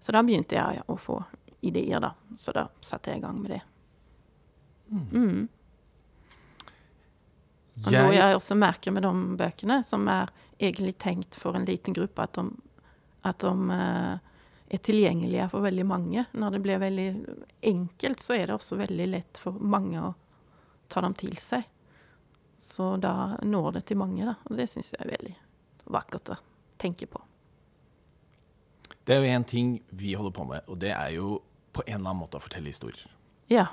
[0.00, 1.20] Så da begynte jeg å få
[1.66, 2.14] ideer, da.
[2.36, 3.62] Så da satte jeg i gang med det.
[4.90, 5.48] Mm.
[7.84, 11.66] Og noe Jeg, jeg også merker med de bøkene, som er egentlig tenkt for en
[11.68, 12.46] liten gruppe, at de,
[13.26, 14.35] at de eh,
[14.68, 16.26] er tilgjengelige for veldig mange.
[16.32, 17.08] Når det blir veldig
[17.70, 20.12] enkelt, så er det også veldig lett for mange å
[20.90, 21.66] ta dem til seg.
[22.62, 24.36] Så da når det til mange, da.
[24.50, 25.34] Og det syns jeg er veldig
[25.94, 26.40] vakkert å
[26.82, 27.22] tenke på.
[29.06, 31.36] det er jo én ting vi holder på med, og det er jo
[31.72, 33.06] på en eller annen måte å fortelle historier.
[33.46, 33.68] Ja.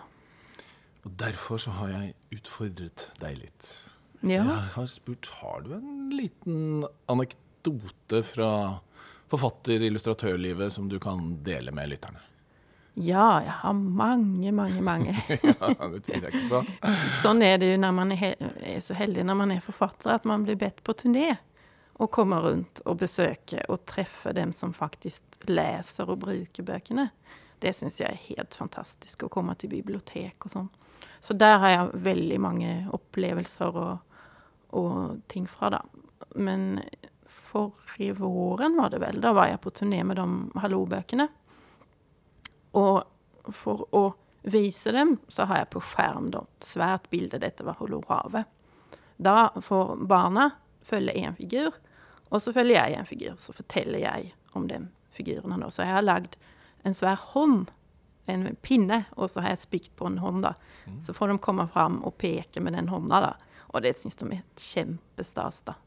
[1.04, 3.70] Og derfor så har jeg utfordret deg litt.
[4.22, 4.44] Ja.
[4.46, 8.50] Jeg har spurt har du en liten anekdote fra
[9.34, 12.22] forfatter-illustratørlivet som du kan dele med lytterne.
[12.94, 15.16] ja, jeg har mange, mange, mange.
[15.30, 16.92] ja, det tviler jeg ikke på.
[17.24, 20.28] Sånn er det jo når man er, er så heldig når man er forfatter, at
[20.30, 21.32] man blir bedt på turné.
[22.02, 27.10] Og kommer rundt og besøker og treffer dem som faktisk leser og bruker bøkene.
[27.62, 30.72] Det syns jeg er helt fantastisk, å komme til bibliotek og sånn.
[31.24, 34.18] Så der har jeg veldig mange opplevelser og,
[34.76, 35.82] og ting fra, da.
[36.36, 36.82] Men
[37.54, 41.30] forrige våren var det vel, da var jeg på turné med de Hallo-bøkene.
[42.80, 44.04] Og for å
[44.44, 47.40] vise dem, så har jeg på skjerm da, et svært bilde.
[47.40, 48.50] Dette var Holoravet.
[49.18, 50.50] Da får barna
[50.84, 51.76] følge én figur,
[52.30, 53.38] og så følger jeg en figur.
[53.40, 55.60] Så forteller jeg om den figuren.
[55.62, 55.70] Da.
[55.72, 56.36] Så jeg har lagd
[56.84, 57.70] en svær hånd,
[58.26, 60.44] en pinne, og så har jeg spikt på en hånd.
[60.44, 60.56] da.
[61.06, 63.22] Så får de komme fram og peke med den hånda.
[63.30, 63.34] da.
[63.74, 65.62] Og det syns de er kjempestas.
[65.68, 65.78] da.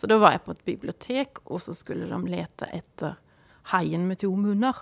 [0.00, 3.18] Så da var jeg på et bibliotek, og så skulle de lete etter
[3.74, 4.78] haien med to munner.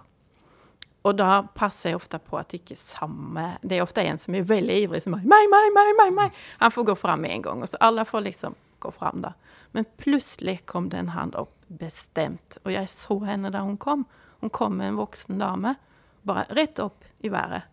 [1.02, 4.46] Og da passer jeg ofte på at ikke samme Det er ofte en som er
[4.46, 6.40] veldig ivrig, som bare meg, meg, meg, meg, meg.
[6.61, 7.62] Han får gå fram med en gang.
[7.64, 9.33] Og så alle får liksom gå fram, da.
[9.74, 14.07] Men plutselig kom det en hand opp bestemt, og jeg så henne da hun kom.
[14.40, 15.74] Hun kom med en voksen dame,
[16.22, 17.66] bare rett opp i været.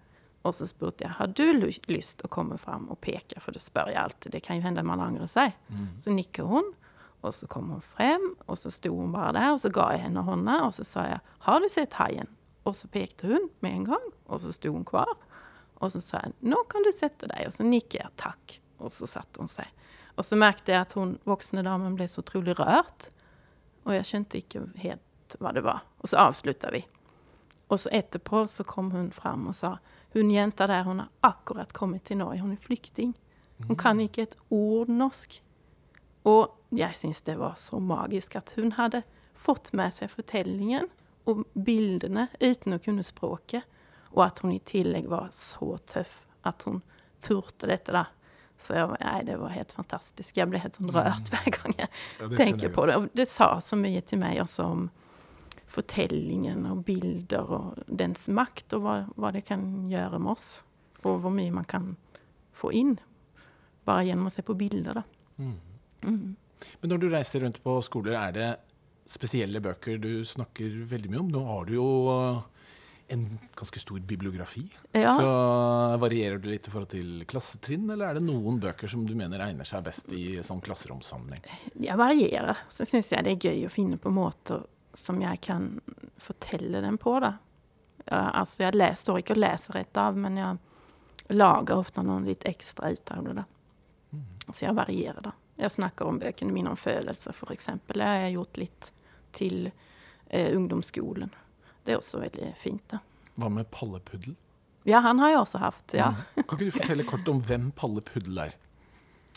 [0.45, 1.45] Og så spurte jeg har du
[1.89, 4.33] lyst å komme fram og peke, for det spør jeg alltid.
[4.33, 5.53] Det kan jo hende man angrer seg.
[6.01, 6.73] Så nikker hun,
[7.25, 10.05] og så kom hun frem, og så sto hun bare der, og så ga jeg
[10.05, 12.29] henne hånda, og så sa jeg har du sett haien?
[12.65, 15.11] Og så pekte hun med en gang, og så sto hun kvar.
[15.83, 18.93] Og så sa jeg nå kan du sette deg, og så nikket jeg takk, og
[18.95, 19.69] så satte hun seg.
[20.15, 23.09] Og så merket jeg at hun voksne damen ble så utrolig rørt,
[23.85, 25.83] og jeg skjønte ikke helt hva det var.
[26.01, 26.81] Og så avslutta vi.
[27.69, 29.75] Og så etterpå så kom hun fram og sa
[30.15, 33.13] hun jenta der hun har akkurat kommet til Norge, hun er flyktning.
[33.67, 35.41] Hun kan ikke et ord norsk.
[36.25, 39.03] Og jeg syns det var så magisk at hun hadde
[39.37, 40.87] fått med seg fortellingen
[41.29, 43.65] og bildene uten å kunne språket,
[44.15, 46.81] og at hun i tillegg var så tøff at hun
[47.23, 48.05] turte dette, da.
[48.57, 50.37] Så jeg, nei, det var helt fantastisk.
[50.37, 51.89] Jeg ble helt sånn rørt hver gang jeg
[52.21, 52.95] Ja, tenker på det.
[53.01, 54.85] Og det sa så mye til meg også om
[55.75, 60.47] fortellingen og bilder og dens makt, og hva, hva det kan gjøre med oss.
[61.03, 61.91] Og hvor mye man kan
[62.55, 62.95] få inn
[63.85, 65.05] bare gjennom å se på bilder, da.
[66.05, 68.49] Men når du reiser rundt på skoler, er det
[69.09, 71.31] spesielle bøker du snakker veldig mye om?
[71.33, 72.39] Nå har du jo uh,
[73.13, 74.63] en ganske stor bibliografi.
[74.91, 75.13] Ja.
[75.17, 75.27] Så
[76.01, 79.43] varierer det litt i forhold til klassetrinn, eller er det noen bøker som du mener
[79.45, 81.43] egner seg best i sånn klasseromssammenheng?
[81.85, 82.65] Jeg varierer.
[82.73, 84.65] Så syns jeg det er gøy å finne på måter
[84.95, 85.73] som jeg kan
[86.23, 87.17] fortelle dem på.
[87.21, 87.35] da.
[88.05, 92.23] Ja, altså, jeg leser, står ikke og leser rett av, men jeg lager ofte noe
[92.25, 93.41] litt ekstra ut av det.
[93.41, 93.45] da.
[94.51, 95.33] Så jeg varierer, da.
[95.57, 97.69] Jeg snakker om bøkene mine om følelser, f.eks.
[97.87, 98.89] Det har jeg gjort litt
[99.35, 101.31] til eh, ungdomsskolen.
[101.85, 102.83] Det er også veldig fint.
[102.91, 102.99] da.
[103.39, 104.35] Hva med Palle Puddel?
[104.85, 105.95] Ja, han har jeg også hatt.
[105.97, 106.11] ja.
[106.35, 108.57] Kan ikke du fortelle kort om hvem Palle Puddel er?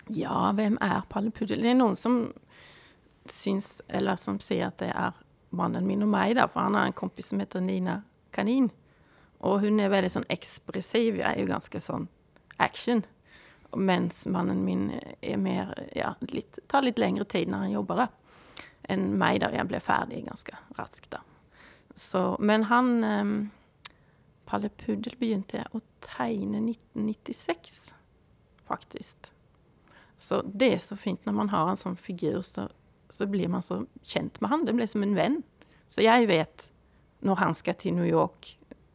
[0.09, 1.62] Ja, hvem er Palle Puddel?
[1.62, 2.18] Det er noen som
[3.28, 5.16] syns, eller som sier at det er
[5.54, 8.00] mannen min og meg, da, for han har en kompis som heter Nina
[8.37, 8.70] Kanin.
[9.44, 11.20] Og hun er veldig sånn ekspressiv.
[11.20, 12.09] Jeg er jo ganske sånn
[12.59, 13.04] action.
[13.76, 18.64] Mens mannen min er mer Ja, litt, tar litt lengre tid når han jobber, da.
[18.88, 21.20] Enn meg, der jeg ble ferdig ganske raskt, da.
[21.98, 23.33] Så, men han um,
[24.48, 27.90] Palle Puddel begynte jeg å tegne 1996,
[28.68, 29.33] faktisk.
[30.16, 32.68] Så det er så fint når man har en sånn figur, så,
[33.12, 34.64] så blir man så kjent med han.
[34.64, 35.42] Det blir som en venn.
[35.90, 36.70] Så jeg vet
[37.26, 38.54] når han skal til New York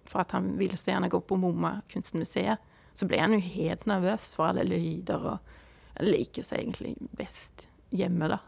[0.10, 3.86] for at han vil så gjerne gå på MoMA kunstmuseet, så ble han jo helt
[3.90, 5.28] nervøs for alle lyder.
[5.34, 5.54] Og
[6.02, 8.40] liker seg egentlig best hjemme, da.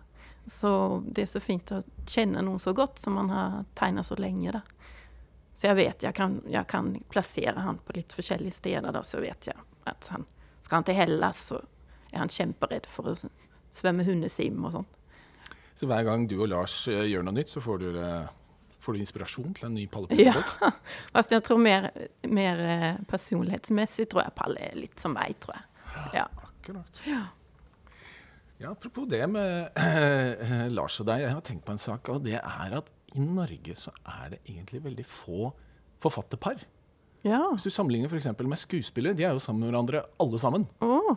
[0.48, 4.18] Så det er så fint å kjenne noen så godt som man har tegna så
[4.20, 4.62] lenge, da.
[5.56, 9.22] Så jeg vet jeg kan, jeg kan plassere han på litt forskjellige steder, da, så
[9.24, 9.58] vet jeg
[9.90, 10.26] at han
[10.66, 11.62] skal han til Hellas, så
[12.12, 13.16] er han kjemperedd for å
[13.76, 14.88] svømme hundesim og sånn.
[15.76, 18.34] Så hver gang du og Lars eh, gjør noe nytt, så får eh,
[18.86, 20.52] får du inspirasjon til en ny Palle Puddel-bok?
[20.62, 20.72] Ja.
[21.16, 21.90] Fast jeg tror mer,
[22.30, 25.66] mer eh, personlighetsmessig tror jeg Palle er litt som meg, tror jeg.
[26.20, 26.28] Ja.
[26.46, 27.02] Akkurat.
[27.10, 27.24] Ja.
[28.62, 32.24] Ja, apropos det med eh, Lars og deg, jeg har tenkt på en sak, og
[32.24, 35.52] det er at i Norge så er det egentlig veldig få
[36.04, 36.60] forfatterpar.
[37.24, 37.42] ja.
[37.54, 38.28] Hvis du sammenligner f.eks.
[38.38, 40.68] med skuespillere, de er jo sammen med hverandre alle sammen.
[40.84, 41.16] Å,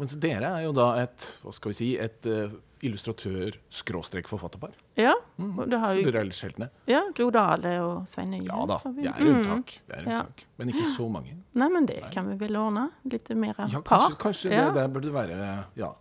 [0.00, 2.54] Mens dere er jo da et hva skal vi si, et uh,
[2.86, 4.72] illustratør-forfatterpar.
[5.00, 5.14] Ja.
[5.38, 5.58] Mm.
[5.58, 6.68] Og du har jo sjeldne.
[6.86, 8.46] ja, Gro Dale og Svein Nyhus.
[8.48, 9.02] Ja da, vi.
[9.02, 9.40] det er Mm.
[9.40, 9.74] unntak.
[9.88, 10.22] Det er Ja.
[10.58, 11.36] Men ikke så mange.
[11.54, 12.10] Nei, men det Nei.
[12.10, 12.90] kan vi vel ordne.
[13.10, 14.10] Litt mer Ja, par.
[14.10, 14.64] kanskje, kanskje Ja.
[14.70, 15.92] det der burde være Ja.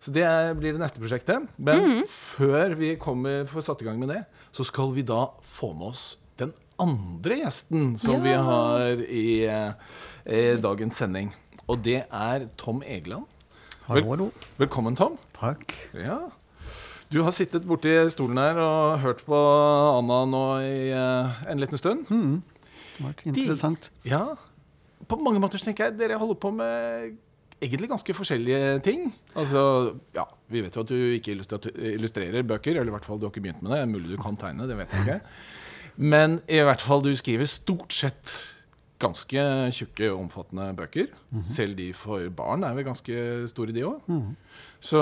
[0.00, 1.48] Så det blir det neste prosjektet.
[1.58, 2.04] Men Mm.
[2.06, 5.88] før vi kommer får satt i gang med det, så skal vi da få med
[5.88, 9.72] oss den andre gjesten som vi har i, eh,
[10.26, 11.32] i dagens sending.
[11.68, 13.24] Og det er Tom Egeland.
[13.88, 14.32] Hallo, hallo.
[14.58, 15.18] Velkommen, Tom.
[15.34, 15.74] Takk.
[15.94, 16.30] Ja.
[17.08, 21.80] Du har sittet borti stolen her og hørt på Anna nå i uh, en liten
[21.80, 22.04] stund.
[22.12, 22.42] Mm.
[22.42, 23.88] Det har vært interessant.
[24.04, 24.24] Ja.
[25.08, 27.16] På mange måter tenker jeg dere holder på med
[27.64, 29.08] egentlig ganske forskjellige ting.
[29.38, 33.26] Altså, ja, Vi vet jo at du ikke illustrerer bøker, eller i hvert fall du
[33.26, 33.82] har ikke begynt med det.
[33.88, 35.18] Mulig du kan tegne, det vet jeg ikke.
[35.98, 38.36] Men i hvert fall du skriver stort sett
[39.02, 39.42] ganske
[39.74, 41.08] tjukke, omfattende bøker.
[41.46, 44.02] Selv de for barn er vel ganske store, de òg.
[44.10, 44.34] Mhm.
[44.80, 45.00] Så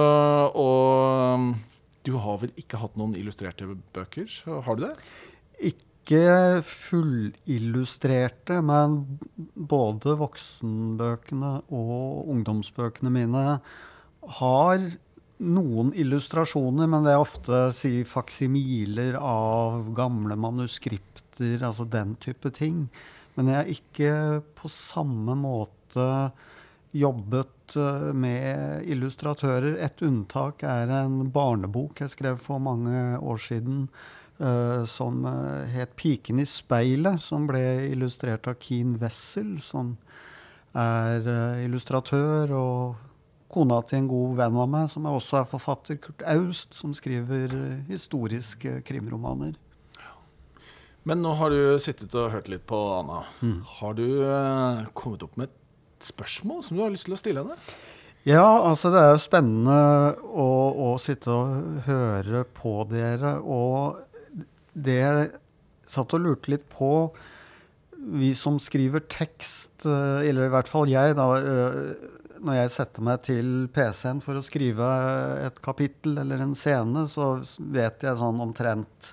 [0.54, 1.56] Og
[2.06, 3.66] du har vel ikke hatt noen illustrerte
[3.96, 4.30] bøker,
[4.66, 4.94] har du det?
[5.72, 9.00] Ikke fullillustrerte, men
[9.54, 13.44] både voksenbøkene og ungdomsbøkene mine
[14.38, 14.86] har
[15.36, 22.86] noen illustrasjoner, men det er ofte si, faksimiler av gamle manuskripter, altså den type ting.
[23.36, 24.12] Men jeg er ikke
[24.56, 26.06] på samme måte
[26.92, 29.78] jobbet eh, med illustratører.
[29.84, 33.88] Et unntak er en barnebok jeg skrev for mange år siden.
[34.38, 39.96] eh, som eh, het 'Piken i speilet', som ble illustrert av Keen Wessel, som
[40.74, 41.24] er
[41.64, 42.96] illustratør, og
[43.48, 47.48] kona til en god venn av meg, som også er forfatter, Kurt Aust, som skriver
[47.88, 49.54] historiske krimromaner.
[51.04, 53.24] Men nå har du sittet og hørt litt på Anna.
[53.64, 55.65] Har du kommet opp med et
[56.04, 57.56] spørsmål som du har lyst til å stille henne?
[58.26, 59.78] Ja, altså det er jo spennende
[60.26, 60.48] å,
[60.88, 63.36] å sitte og høre på dere.
[63.38, 64.00] Og
[64.74, 65.28] det jeg
[65.86, 66.90] satt og lurte litt på
[68.16, 73.06] Vi som skriver tekst, eh, eller i hvert fall jeg, da, eh, når jeg setter
[73.06, 74.90] meg til PC-en for å skrive
[75.46, 79.12] et kapittel eller en scene, så vet jeg sånn omtrent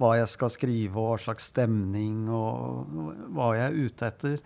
[0.00, 4.36] hva jeg skal skrive, og hva slags stemning, og hva jeg er ute etter.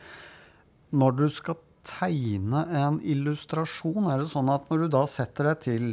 [0.95, 5.65] Når du skal tegne en illustrasjon, er det sånn at når du da setter deg
[5.65, 5.89] til,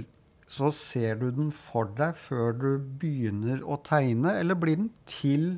[0.52, 2.70] så ser du den for deg før du
[3.02, 5.56] begynner å tegne, eller blir den til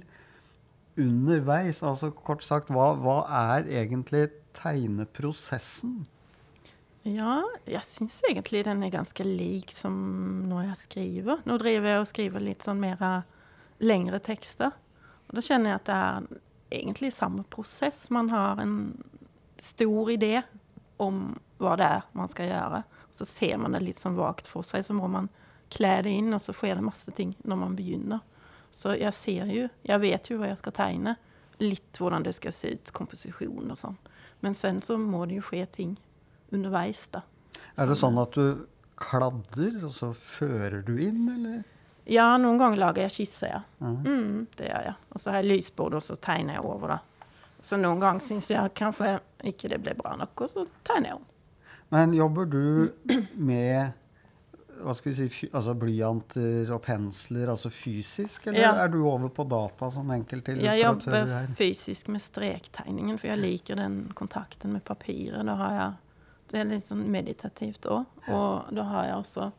[0.98, 1.82] underveis?
[1.84, 3.18] Altså kort sagt, hva, hva
[3.54, 6.06] er egentlig tegneprosessen?
[7.08, 9.94] Ja, jeg syns egentlig den er ganske lik som
[10.50, 11.44] når jeg skriver.
[11.48, 13.04] Nå driver jeg og skriver litt sånn mer
[13.80, 14.74] lengre tekster.
[15.28, 18.08] Og da kjenner jeg at det er egentlig samme prosess.
[18.12, 18.76] Man har en
[19.62, 20.42] stor idé
[20.98, 22.82] om hva det er man skal gjøre.
[23.12, 25.30] Så ser man det litt sånn vagt for seg, så må man
[25.74, 28.22] kle det inn, og så skjer det masse ting når man begynner.
[28.72, 31.16] Så jeg ser jo Jeg vet jo hva jeg skal tegne.
[31.64, 33.98] Litt hvordan det skal se ut, komposisjon og sånn.
[34.46, 35.96] Men sen så må det jo skje ting
[36.54, 37.24] underveis, da.
[37.76, 38.68] Er det sånn at du
[38.98, 41.64] kladder, og så fører du inn, eller?
[42.08, 43.62] Ja, noen ganger lager jeg skisser, ja.
[43.82, 44.96] Mm, det gjør jeg.
[45.12, 47.00] Og så har jeg lysbord, og så tegner jeg over det.
[47.62, 51.16] Så noen ganger syns jeg kanskje ikke det ble bra nok, og så tegner jeg
[51.18, 51.26] om.
[51.90, 52.92] Men jobber du
[53.36, 53.94] med
[54.78, 58.74] hva skal vi si, altså blyanter og pensler, altså fysisk, eller Ja.
[58.84, 60.08] er du over på data som
[60.62, 61.48] Jeg jobber her?
[61.58, 65.46] fysisk med strektegningen, for jeg liker den kontakten med papiret.
[65.46, 65.94] Da har jeg,
[66.52, 68.06] det er litt sånn meditativt òg.
[68.30, 69.52] Og da har jeg også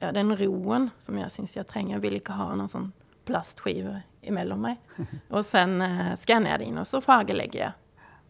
[0.00, 1.96] ja, den roen som jeg syns jeg trenger.
[1.96, 2.92] Jeg vil ikke ha noen sånn
[3.26, 4.78] plastskive imellom meg.
[5.34, 7.72] Og sen eh, skanner jeg det inn, og så fargelegger jeg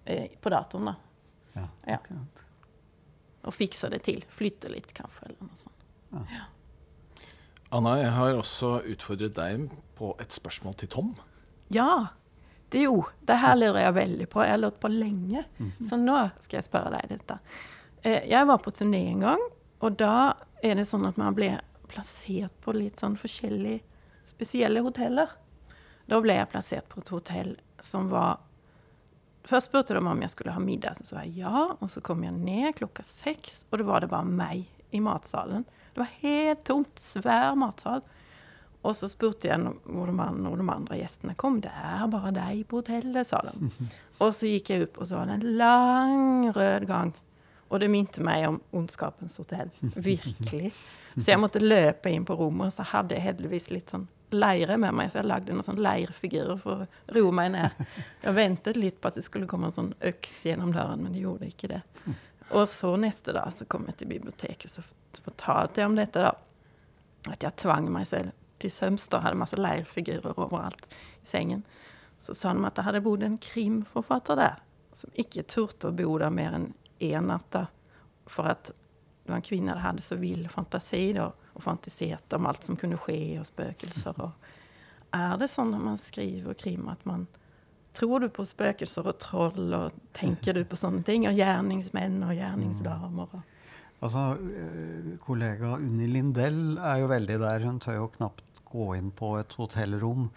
[0.07, 0.93] eh, på datoren.
[0.93, 0.97] da.
[1.57, 2.01] Ja, Ja.
[3.47, 4.25] Og fikser det til.
[4.35, 5.85] Flytter litt, kanskje, eller noe sånt.
[7.75, 11.13] Anna, jeg har også utfordret deg på et spørsmål til Tom.
[11.75, 12.09] Ja,
[12.75, 13.01] det jo.
[13.27, 14.43] Det her lurer jeg veldig på.
[14.43, 15.45] Jeg har lurt på lenge.
[15.87, 17.39] Så nå skal jeg spørre deg dette.
[18.03, 19.47] Eh, Jeg var på turné en gang,
[19.83, 20.13] og da
[20.65, 23.83] er det sånn at man blir plassert på litt sånn forskjellige
[24.29, 25.31] spesielle hoteller.
[26.07, 28.43] Da ble jeg plassert på et hotell som var
[29.47, 31.69] Først spurte de om jeg skulle ha middag, så sa jeg ja.
[31.79, 35.63] Og så kom jeg ned klokka seks, og da var det bare meg i matsalen.
[35.95, 36.99] Det var helt tomt.
[36.99, 38.03] Svær matsal.
[38.87, 41.61] Og så spurte jeg hvor de, hvor de andre gjestene kom.
[41.63, 43.71] Det er bare deg på hotellet, sa de.
[44.25, 47.11] Og så gikk jeg opp, og så var det en lang rød gang.
[47.69, 49.69] Og det minte meg om Ondskapens hotell.
[50.11, 50.71] Virkelig.
[51.19, 54.77] Så jeg måtte løpe inn på rommet, og så hadde jeg heldigvis litt sånn leire
[54.81, 57.83] med meg, så jeg lagde noen sånn leirfigurer for å roe meg ned.
[58.25, 61.23] Jeg ventet litt på at det skulle komme en sånn øks gjennom døren, men det
[61.23, 61.83] gjorde ikke det.
[62.51, 66.35] Og så neste dag så kom jeg til biblioteket, så fortalte jeg om dette, da.
[67.33, 69.09] At jeg tvang meg selv til søms.
[69.11, 70.87] Da hadde masse leirfigurer overalt
[71.23, 71.65] i sengen.
[72.23, 74.61] Så sa de at det hadde bodd en krimforfatter der,
[74.97, 76.71] som ikke turte å bo der mer enn
[77.03, 77.49] én natt.
[77.53, 77.67] da,
[78.31, 82.47] For at det var en kvinne som hadde så vill fantasi da, og fantiserte om
[82.51, 84.21] alt som kunne skje, og spøkelser.
[84.23, 87.27] Og er det sånn når man skriver krim at man
[87.97, 91.23] Tror du på spøkelser og troll, og tenker du på sånne ting?
[91.31, 93.31] Og gjerningsmenn og gjerningsdamer?
[93.39, 97.65] Og Altså, eh, kollega Unni Lindell er jo veldig der.
[97.65, 100.29] Hun tør jo knapt gå inn på et hotellrom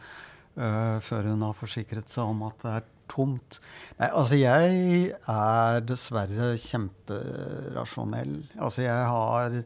[0.56, 3.58] uh, før hun har forsikret seg om at det er tomt.
[3.98, 8.36] Nei, altså jeg er dessverre kjemperasjonell.
[8.62, 9.58] Altså jeg har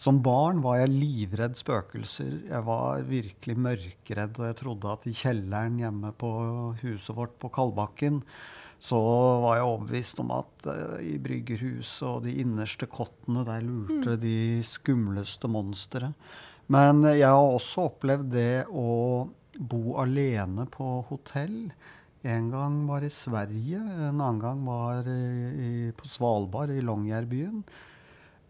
[0.00, 2.32] Som barn var jeg livredd spøkelser.
[2.48, 6.30] Jeg var virkelig mørkredd, og jeg trodde at i kjelleren hjemme på
[6.80, 8.22] huset vårt på Kalbakken
[8.80, 8.96] så
[9.42, 14.62] var jeg overbevist om at eh, i bryggerhuset og de innerste kottene, der lurte de
[14.64, 16.14] skumleste monstre.
[16.72, 21.66] Men jeg har også opplevd det å bo alene på hotell.
[22.24, 27.60] En gang var i Sverige, en annen gang var i, i, på Svalbard, i Longyearbyen.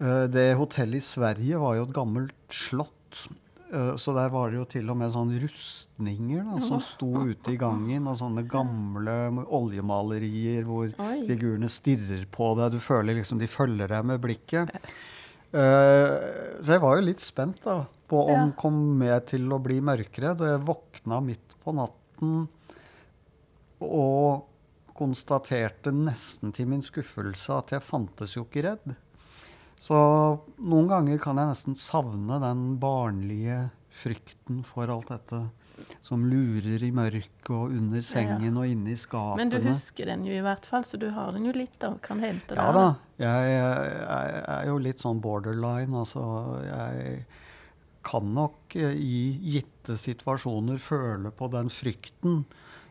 [0.01, 3.29] Eh, Det hotellet i Sverige var jo et gammelt slott.
[3.73, 7.53] Eh, Så der var det jo til og med sånne rustninger da, som sto ute
[7.53, 11.27] i gangen, og sånne gamle oljemalerier hvor Oi.
[11.29, 12.73] figurene stirrer på deg.
[12.73, 14.71] Du føler liksom de følger deg med blikket.
[15.53, 16.17] Eh,
[16.63, 18.53] så jeg var jo litt spent da, på om Ja.
[18.57, 22.49] kom jeg til å bli mørkredd, og jeg våkna midt på natten
[23.81, 24.47] og
[24.95, 28.97] konstaterte nesten til min skuffelse at jeg fantes jo ikke redd.
[29.81, 29.97] Så
[30.61, 35.41] noen ganger kan jeg nesten savne den barnlige frykten for alt dette
[36.05, 39.41] som lurer i mørket og under sengen og inne i skapene.
[39.41, 42.01] Men du husker den jo i hvert fall, så du har den jo litt, og
[42.05, 42.87] Kan hente Ja da.
[43.21, 46.03] Jeg, jeg er jo litt sånn borderline.
[46.03, 46.23] Altså,
[46.67, 47.25] jeg
[48.07, 49.23] kan nok eh, i
[49.57, 52.45] gitte situasjoner føle på den frykten.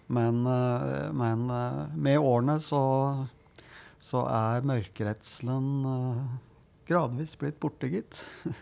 [0.10, 2.84] Men, eh, men eh, med årene så,
[4.02, 5.70] så er mørkeredselen
[6.90, 8.24] gradvis blitt borte, gitt.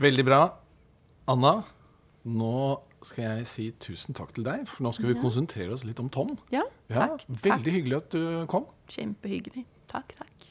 [0.00, 0.40] Veldig bra.
[1.30, 1.54] Anna,
[2.26, 2.54] nå
[3.04, 6.08] skal jeg si tusen takk til deg, for nå skal vi konsentrere oss litt om
[6.12, 6.32] Tom.
[6.52, 7.24] Ja, Ja, takk.
[7.44, 8.66] veldig hyggelig at du kom.
[8.92, 9.64] Kjempehyggelig.
[9.92, 10.46] Takk, takk.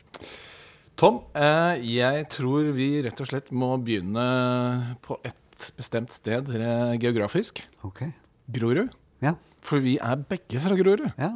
[0.98, 6.94] Tom, eh, jeg tror vi rett og slett må begynne på et bestemt sted eh,
[7.02, 7.64] geografisk.
[7.84, 8.06] Ok.
[8.54, 8.94] Grorud.
[9.24, 9.34] Ja.
[9.64, 11.10] For vi er begge fra Grorud.
[11.18, 11.34] ja.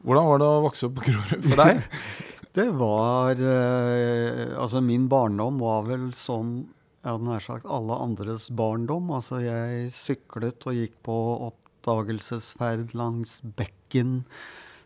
[0.00, 1.82] Hvordan var det å vokse opp på Grorud for deg?
[2.56, 6.64] Det var eh, Altså, min barndom var vel som
[7.00, 9.06] jeg hadde nær sagt alle andres barndom.
[9.16, 11.14] Altså, jeg syklet og gikk på
[11.46, 14.18] oppdagelsesferd langs bekken,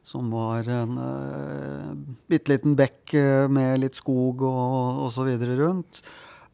[0.07, 1.91] som var en uh,
[2.31, 5.33] bitte liten bekk uh, med litt skog og osv.
[5.59, 6.05] rundt.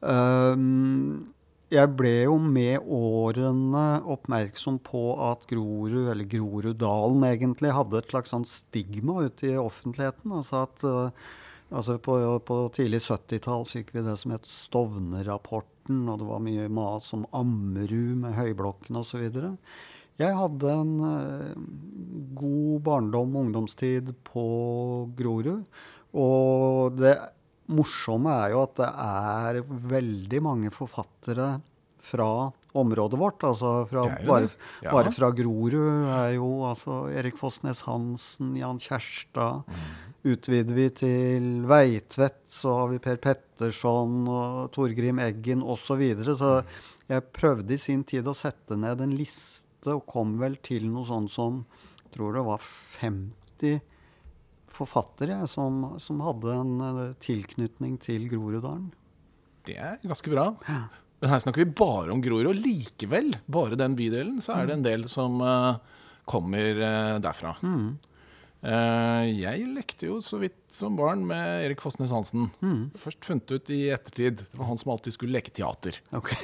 [0.01, 1.35] Um,
[1.71, 8.35] jeg ble jo med årene oppmerksom på at Grorud, eller Groruddalen egentlig, hadde et slags
[8.35, 10.35] sånn stigma ute i offentligheten.
[10.35, 11.31] Altså at uh,
[11.71, 16.67] altså på, på, tidlig 70-tall fikk vi det som het Stovner-rapporten, og det var mye
[16.75, 19.29] mas om Ammerud med høyblokkene osv.
[20.21, 21.67] Jeg hadde en uh,
[22.43, 24.49] god barndom og ungdomstid på
[25.19, 25.63] Grorud.
[26.19, 27.15] Og det
[27.71, 29.61] morsomme er jo at det er
[29.95, 31.59] veldig mange forfattere
[32.01, 33.45] fra området vårt.
[33.45, 34.49] altså fra, bare,
[34.83, 34.93] ja.
[34.93, 39.67] bare, fra Grorud er jo altså Erik Fossnes Hansen, Jan Kjærstad.
[39.67, 39.91] Mm.
[40.31, 45.87] Utvider vi til Veitvet, så har vi Per Petterson og Torgrim Eggen osv.
[45.87, 46.37] Så, videre.
[46.37, 46.53] så
[47.11, 51.09] jeg prøvde i sin tid å sette ned en liste, og kom vel til noe
[51.09, 51.65] sånt som
[52.05, 53.81] jeg tror det var 50
[54.81, 58.91] forfattere som, som, hadde en uh, tilknytning til Groruddalen.
[59.69, 60.51] Det er ganske bra.
[60.69, 60.83] Ja.
[61.21, 64.79] Men her snakker vi bare om Grorud, og likevel, bare den bydelen, så er det
[64.79, 65.81] en del som uh,
[66.29, 67.57] kommer uh, derfra.
[67.65, 67.99] Mm.
[69.41, 72.51] jeg lekte jo så vidt som barn med Erik Fossnes Hansen.
[72.61, 72.91] Mm.
[73.01, 74.43] Først funnet ut i ettertid.
[74.43, 75.97] Det var han som alltid skulle leke teater.
[76.13, 76.35] Ok,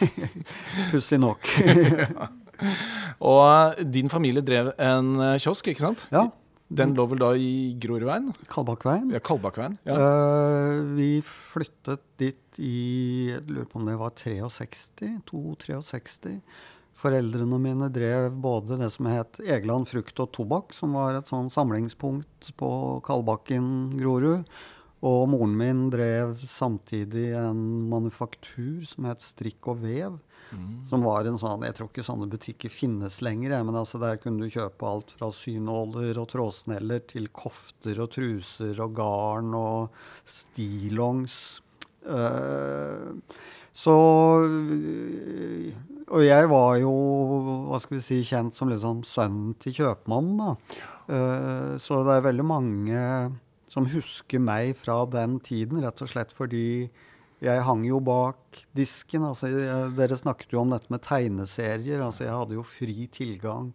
[0.95, 1.45] Pussig nok.
[1.61, 2.31] ja.
[3.37, 6.07] Og din familie drev en kiosk, ikke sant?
[6.09, 6.25] Ja.
[6.69, 8.33] Den lå vel da i Grorudveien?
[8.51, 9.11] Kalbakkveien.
[9.15, 9.77] Ja, Kalbakkveien.
[9.87, 9.99] Ja.
[10.01, 15.13] Uh, vi flyttet dit i Jeg lurer på om det var 63.
[15.31, 16.41] 2-63.
[16.97, 21.53] Foreldrene mine drev både det som het Egeland frukt og tobakk, som var et sånn
[21.53, 22.71] samlingspunkt på
[23.07, 23.69] Kalbakken
[24.01, 24.49] Grorud.
[25.07, 27.61] Og moren min drev samtidig en
[27.93, 30.17] manufaktur som het Strikk og vev.
[30.87, 34.47] Som var en sånn Jeg tror ikke sånne butikker finnes lenger, men altså der kunne
[34.47, 41.61] du kjøpe alt fra synåler og trådsneller til kofter og truser og garn og stillongs.
[42.07, 43.19] Uh,
[43.77, 43.97] så
[46.07, 46.93] Og jeg var jo,
[47.67, 50.55] hva skal vi si, kjent som liksom sønnen til kjøpmannen, da.
[51.07, 53.03] Uh, så det er veldig mange
[53.71, 56.89] som husker meg fra den tiden, rett og slett fordi
[57.45, 59.27] jeg hang jo bak disken.
[59.29, 59.51] altså
[59.97, 62.01] Dere snakket jo om dette med tegneserier.
[62.01, 63.73] altså Jeg hadde jo fri tilgang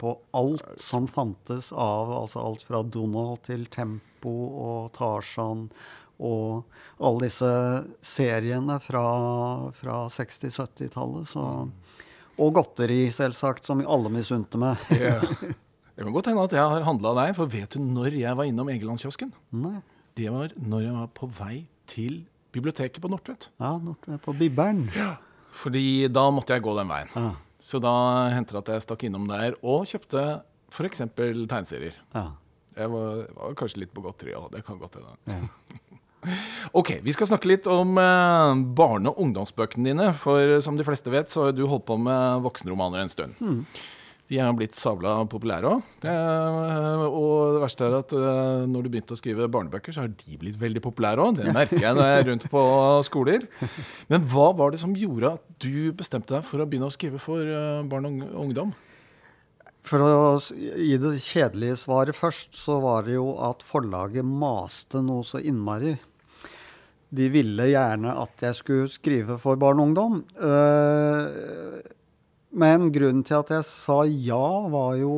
[0.00, 5.66] på alt som fantes av altså alt fra Donald til Tempo og Tarzan
[6.20, 6.64] og
[7.00, 7.50] alle disse
[8.04, 9.02] seriene fra,
[9.76, 11.34] fra 60-70-tallet.
[12.40, 14.80] Og godteri, selvsagt, som alle misunte meg.
[14.96, 15.24] yeah.
[16.00, 18.48] Det kan godt hende at jeg har handla deg, for vet du når jeg var
[18.48, 19.32] innom Egelandskiosken?
[20.16, 21.56] Det var når jeg var på vei
[21.90, 22.22] til
[22.54, 23.50] biblioteket på Nordtvet.
[23.60, 24.86] Ja, Nordtvet på Bibberen.
[24.96, 25.14] Ja,
[25.62, 27.10] fordi da måtte jeg gå den veien.
[27.14, 27.30] Ja.
[27.60, 27.92] Så da
[28.32, 30.24] hendte det at jeg stakk innom der og kjøpte
[30.72, 31.02] f.eks.
[31.16, 31.98] tegneserier.
[32.14, 32.30] Ja.
[32.76, 35.16] Jeg var, var, kanskje litt på godteri òg, det kan godt hende.
[35.28, 35.90] Ja.
[36.78, 40.10] ok, vi skal snakke litt om eh, barne- og ungdomsbøkene dine.
[40.16, 43.40] For som de fleste vet, så har du holdt på med voksenromaner en stund.
[43.42, 43.64] Mm.
[44.30, 45.86] De er blitt sabla populære òg.
[46.06, 50.38] Og det verste er at eh, når du begynte å skrive barnebøker, så har de
[50.38, 51.40] blitt veldig populære òg.
[51.40, 52.62] Det merker jeg når jeg er rundt på
[53.08, 53.48] skoler.
[54.12, 57.18] Men hva var det som gjorde at du bestemte deg for å begynne å skrive
[57.22, 58.70] for eh, barn og ungdom?
[59.90, 60.14] For å
[60.54, 65.96] gi det kjedelige svaret først, så var det jo at forlaget maste noe så innmari.
[67.10, 70.20] De ville gjerne at jeg skulle skrive for barn og ungdom.
[70.38, 71.80] Uh,
[72.50, 75.14] men grunnen til at jeg sa ja, var jo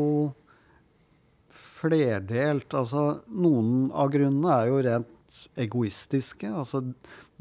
[1.83, 2.75] flerdelt.
[2.77, 6.51] Altså, noen av grunnene er jo rent egoistiske.
[6.51, 6.83] Altså,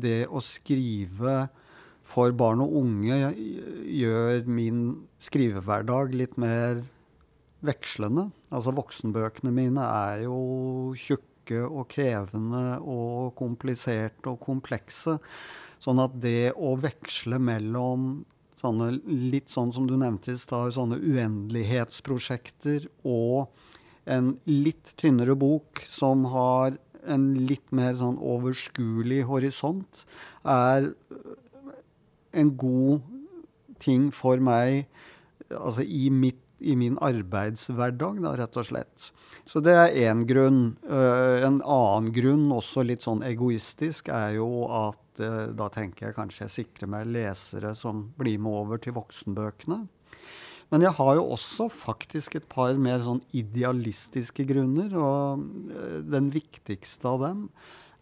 [0.02, 1.50] det å skrive
[2.12, 4.82] for barn og unge gjør min
[5.22, 6.82] skrivehverdag litt mer
[7.66, 8.30] vekslende.
[8.52, 10.40] Altså, voksenbøkene mine er jo
[10.98, 15.18] tjukke og krevende og kompliserte og komplekse.
[15.82, 18.22] Sånn at det å veksle mellom
[18.62, 23.52] sånne, litt sånn som du nevnte i stad, sånne uendelighetsprosjekter og
[24.10, 26.78] en litt tynnere bok som har
[27.10, 30.06] en litt mer sånn overskuelig horisont,
[30.46, 30.92] er
[32.38, 33.02] en god
[33.82, 34.86] ting for meg
[35.52, 39.10] altså i, mitt, i min arbeidshverdag, da, rett og slett.
[39.50, 40.62] Så det er én grunn.
[40.86, 46.18] Uh, en annen grunn, også litt sånn egoistisk, er jo at uh, da tenker jeg
[46.18, 49.82] kanskje jeg sikrer meg lesere som blir med over til voksenbøkene.
[50.72, 54.96] Men jeg har jo også faktisk et par mer sånn idealistiske grunner.
[54.96, 55.44] Og
[55.76, 57.46] uh, den viktigste av dem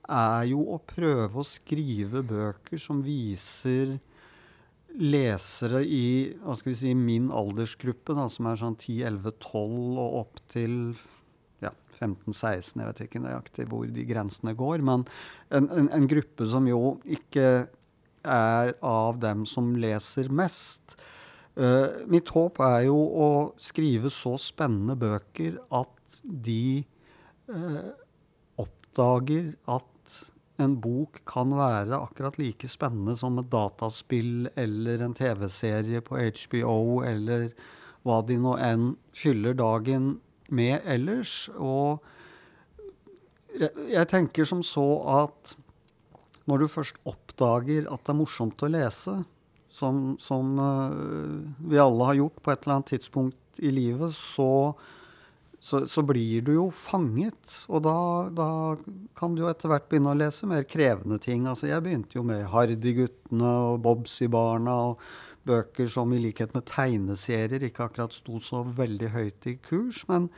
[0.09, 3.97] er jo å prøve å skrive bøker som viser
[4.99, 10.41] lesere i hva skal vi si, min aldersgruppe, da, som er sånn 10-11-12 og opp
[10.49, 10.73] til
[11.99, 15.05] 15-16, jeg vet ikke nøyaktig hvor de grensene går, men
[15.51, 17.67] en, en, en, gruppe som jo ikke
[18.23, 20.97] er av dem som leser mest.
[21.59, 23.29] Uh, mitt håp er jo å
[23.59, 26.83] skrive så spennende bøker at de
[27.51, 27.91] uh,
[28.59, 29.87] oppdager at
[30.59, 37.01] en bok kan være akkurat like spennende som et dataspill eller en TV-serie på HBO
[37.07, 37.49] eller
[38.07, 40.17] hva de nå enn fyller dagen
[40.55, 41.49] med ellers.
[41.55, 41.99] Og
[43.89, 44.87] jeg tenker som så
[45.23, 45.55] at
[46.49, 49.19] når du først oppdager at det er morsomt å lese,
[49.69, 54.73] som, som uh, vi alle har gjort på et eller annet tidspunkt i livet, så
[55.59, 57.51] så, så, blir du jo fanget.
[57.67, 57.95] Og da,
[58.31, 58.49] da,
[59.19, 61.49] kan du jo etter hvert begynne å lese mer krevende ting.
[61.51, 65.03] Altså, jeg begynte jo med Hardy-guttene og Bobsy-barna og
[65.49, 70.05] bøker som i likhet med tegneserier ikke akkurat sto så veldig høyt i kurs.
[70.09, 70.29] Men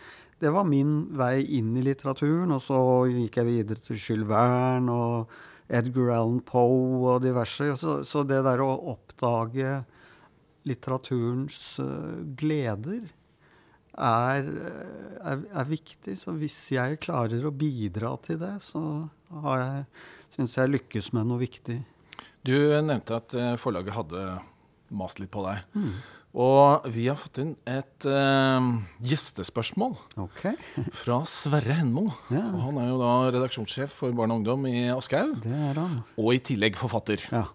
[0.42, 2.54] det var min vei inn i litteraturen.
[2.56, 2.82] Og så
[3.12, 5.40] gikk jeg videre til Jules Verne og
[5.72, 7.72] Edgar Allan Poe og diverse.
[7.80, 9.82] Så, så det der å oppdage
[10.68, 13.10] litteraturens uh, gleder
[13.98, 14.50] er,
[15.22, 16.16] er, er, viktig.
[16.20, 18.82] Så hvis jeg klarer å bidra til det, så
[19.44, 19.86] har
[20.36, 21.82] syns jeg lykkes med noe viktig.
[22.42, 24.22] Du nevnte at eh, forlaget hadde
[24.92, 25.64] mast litt på deg.
[25.76, 25.94] Mm.
[26.42, 28.68] Og vi har fått inn et uh,
[29.04, 30.56] gjestespørsmål okay.
[31.02, 32.06] fra Sverre Henmo.
[32.32, 32.46] Ja.
[32.64, 35.44] Han er jo da redaksjonssjef for Barn og ungdom i Aschehoug.
[36.16, 37.26] Og i tillegg forfatter.
[37.34, 37.50] Ja.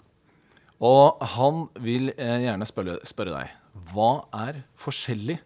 [0.85, 3.55] Og han vil uh, gjerne spørre, spørre deg
[3.93, 4.11] hva
[4.49, 5.39] er forskjellig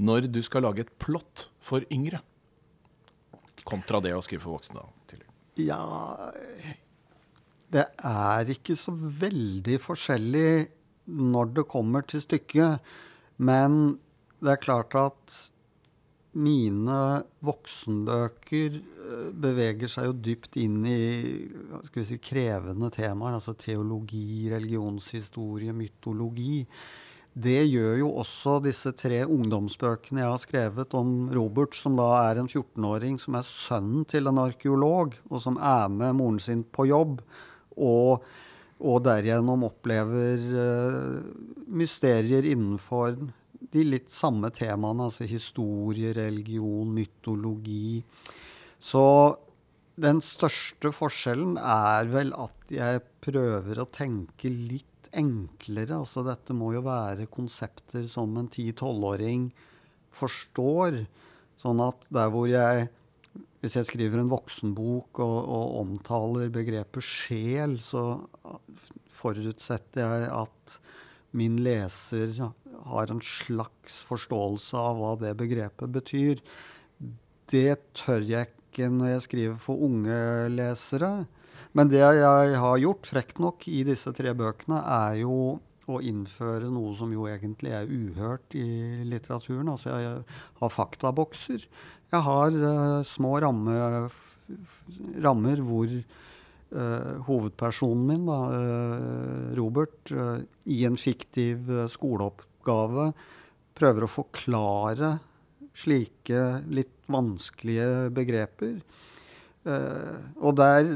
[0.00, 2.22] når du skal lage et plott for yngre,
[3.68, 4.80] kontra det å skrive for voksne?
[4.80, 4.88] da,
[5.60, 5.80] Ja
[7.70, 10.52] Det er ikke så veldig forskjellig
[11.10, 12.92] når det kommer til stykket.
[13.40, 13.98] Men
[14.40, 15.38] det er klart at
[16.38, 16.96] mine
[17.42, 21.00] voksenbøker eh, beveger seg jo dypt inn i
[21.90, 23.38] si, krevende temaer.
[23.40, 26.64] Altså teologi, religionshistorie, mytologi.
[27.30, 32.40] Det gjør jo også disse tre ungdomsbøkene jeg har skrevet om Robert, som da er
[32.40, 36.88] en 14-åring som er sønnen til en arkeolog, og som er med moren sin på
[36.90, 37.20] jobb,
[37.78, 38.26] og,
[38.80, 41.20] og derigjennom opplever uh,
[41.68, 43.18] mysterier innenfor
[43.70, 48.00] de litt samme temaene, altså historie, religion, mytologi.
[48.80, 49.04] Så
[50.00, 55.98] den største forskjellen er vel at jeg prøver å tenke litt enklere.
[56.00, 59.50] Altså dette må jo være konsepter som en 10-12-åring
[60.16, 61.02] forstår.
[61.60, 62.88] Sånn at der hvor jeg
[63.60, 68.22] Hvis jeg skriver en voksenbok og, og omtaler begrepet sjel, så
[69.12, 70.76] forutsetter jeg at
[71.36, 72.32] min leser
[72.90, 76.40] har en slags forståelse av hva det begrepet betyr.
[77.50, 80.18] Det tør jeg ikke når jeg skriver for unge
[80.54, 81.12] lesere.
[81.76, 85.34] Men det jeg har gjort, frekt nok, i disse tre bøkene, er jo
[85.88, 88.66] å innføre noe som jo egentlig er uhørt i
[89.08, 89.70] litteraturen.
[89.72, 90.24] Altså jeg
[90.60, 91.66] har faktabokser.
[92.10, 93.74] Jeg har uh, små ramme,
[95.22, 100.14] rammer hvor uh, hovedpersonen min, da, uh, Robert,
[100.66, 103.10] i en fiktiv skoleoppgave
[103.80, 105.14] prøver å forklare
[105.80, 106.40] slike
[106.74, 108.80] litt vanskelige begreper.
[109.60, 110.86] Uh, og der,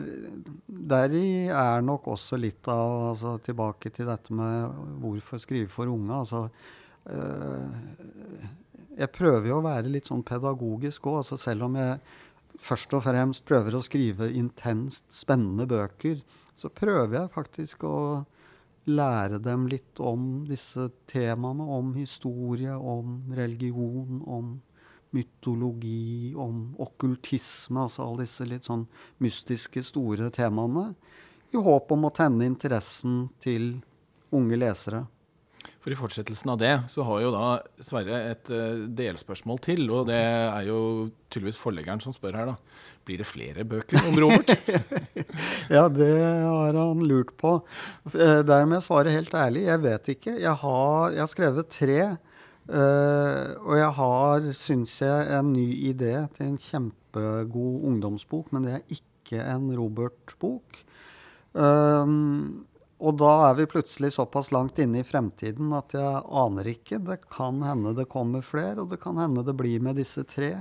[0.64, 6.20] deri er nok også litt av altså, Tilbake til dette med hvorfor skrive for unge.
[6.22, 6.46] Altså,
[7.12, 8.52] uh,
[8.94, 11.20] jeg prøver jo å være litt sånn pedagogisk òg.
[11.20, 11.98] Altså, selv om jeg
[12.64, 16.22] først og fremst prøver å skrive intenst spennende bøker,
[16.56, 17.98] så prøver jeg faktisk å
[18.88, 21.66] lære dem litt om disse temaene.
[21.78, 24.54] Om historie, om religion, om
[25.14, 28.86] mytologi, om okkultisme, altså alle disse litt sånn
[29.22, 30.92] mystiske, store temaene,
[31.54, 33.76] i håp om å tenne interessen til
[34.34, 35.04] unge lesere.
[35.84, 37.48] For I fortsettelsen av det så har jo da
[37.84, 39.82] Sverre et uh, delspørsmål til.
[39.92, 40.78] Og det er jo
[41.28, 42.84] tydeligvis forleggeren som spør her, da.
[43.04, 44.48] Blir det flere bøker om Robert?
[45.76, 47.58] ja, det har han lurt på.
[48.14, 50.38] Uh, der må jeg helt ærlig, jeg vet ikke.
[50.40, 51.98] Jeg har, jeg har skrevet tre.
[52.64, 58.76] Uh, og jeg har, syns jeg, en ny idé til en kjempegod ungdomsbok, men det
[58.78, 60.78] er ikke en Robert-bok.
[61.52, 62.64] Um,
[63.04, 67.02] og da er vi plutselig såpass langt inne i fremtiden at jeg aner ikke.
[67.04, 70.54] Det kan hende det kommer flere, og det kan hende det blir med disse tre.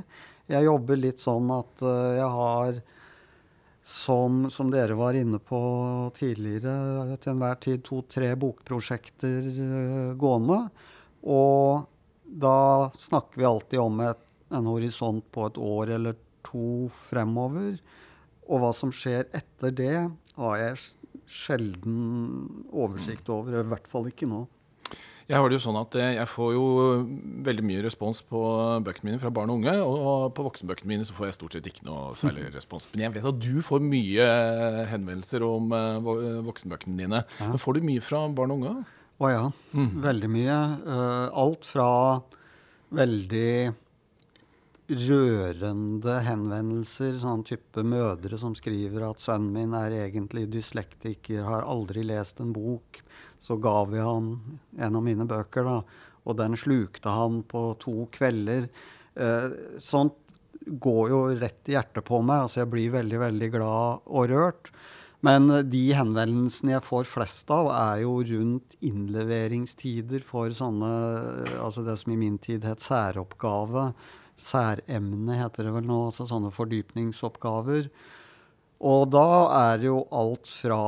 [0.52, 2.82] Jeg jobber litt sånn at uh, jeg har
[3.84, 5.60] som, som, dere var inne på
[6.16, 10.60] tidligere, til enhver tid to-tre bokprosjekter uh, gående.
[11.24, 11.88] Og
[12.26, 17.78] da snakker vi alltid om et, en horisont på et år eller to fremover.
[18.50, 19.96] Og hva som skjer etter det,
[20.38, 20.82] har jeg
[21.30, 23.62] sjelden oversikt over.
[23.62, 24.44] I hvert fall ikke nå.
[25.24, 26.64] Jeg har det jo sånn at eh, jeg får jo
[27.48, 28.40] veldig mye respons på
[28.84, 29.76] bøkene mine fra barn og unge.
[29.80, 32.90] Og på voksenbøkene mine så får jeg stort sett ikke noe særlig respons.
[32.92, 34.28] Men jeg vet at du får mye
[34.92, 36.12] henvendelser om eh,
[36.50, 37.24] voksenbøkene dine.
[37.40, 38.76] Men får du mye fra barn og unge?
[39.24, 39.44] Å ja.
[39.72, 40.02] Mm.
[40.04, 40.60] Veldig mye.
[40.84, 41.88] Uh, alt fra
[42.94, 43.74] veldig
[44.94, 52.04] rørende henvendelser, sånn type mødre som skriver at sønnen min er egentlig dyslektiker, har aldri
[52.06, 53.00] lest en bok,
[53.40, 54.34] så ga vi ham
[54.76, 55.78] en av mine bøker, da,
[56.24, 58.68] og den slukte han på to kvelder.
[59.16, 59.48] Eh,
[59.84, 60.20] sånt
[60.64, 62.46] går jo rett i hjertet på meg.
[62.46, 64.72] altså Jeg blir veldig, veldig glad og rørt.
[65.24, 70.90] Men de henvendelsene jeg får flest av, er jo rundt innleveringstider for sånne
[71.64, 73.92] Altså det som i min tid het særoppgave.
[74.36, 76.02] Særemne heter det vel nå.
[76.10, 77.88] Altså sånne fordypningsoppgaver.
[78.84, 79.30] Og da
[79.72, 80.82] er jo alt fra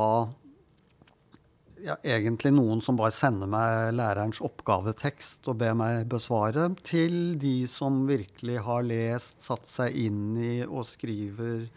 [1.86, 7.58] ja, egentlig noen som bare sender meg lærerens oppgavetekst og ber meg besvare, til de
[7.70, 11.68] som virkelig har lest, satt seg inn i og skriver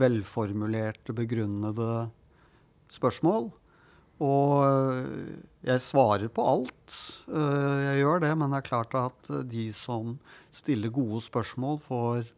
[0.00, 2.08] velformulerte, begrunnede
[2.92, 3.50] spørsmål.
[4.24, 5.34] Og eh,
[5.66, 6.96] jeg svarer på alt.
[7.26, 10.16] Eh, jeg gjør det, men det er klart at de som
[10.54, 12.32] stiller gode spørsmål, får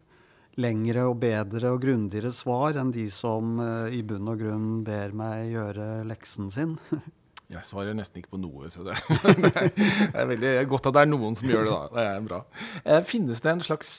[0.56, 5.12] lengre og bedre og grundigere svar enn de som uh, i bunn og grunn ber
[5.16, 6.78] meg gjøre leksen sin.
[7.52, 8.96] Jeg svarer nesten ikke på noe, så det,
[9.38, 11.72] det er veldig godt at det er noen som gjør det.
[11.72, 11.86] da.
[11.94, 12.40] Det er bra.
[12.82, 13.92] Eh, finnes det en slags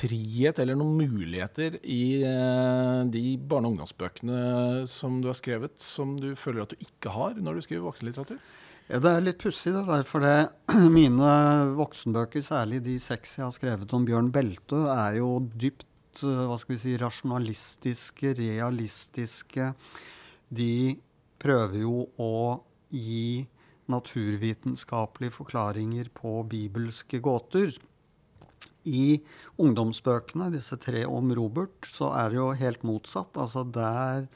[0.00, 6.16] frihet eller noen muligheter i eh, de barne- og ungdomsbøkene som du har skrevet, som
[6.20, 8.40] du føler at du ikke har når du skriver voksenlitteratur?
[8.88, 10.04] Ja, Det er litt pussig, det der.
[10.08, 10.36] For det,
[10.98, 11.32] mine
[11.76, 15.88] voksenbøker, særlig de seks jeg har skrevet om Bjørn Belte, er jo dypt
[16.22, 19.72] Eh, hva skal vi si, rasjonalistiske, realistiske.
[20.54, 20.70] De
[21.42, 22.30] prøver jo å
[22.94, 23.44] gi
[23.90, 27.74] naturvitenskapelige forklaringer på bibelske gåter.
[28.84, 29.20] I
[29.60, 33.36] ungdomsbøkene, disse tre om Robert, så er det jo helt motsatt.
[33.40, 34.26] Altså der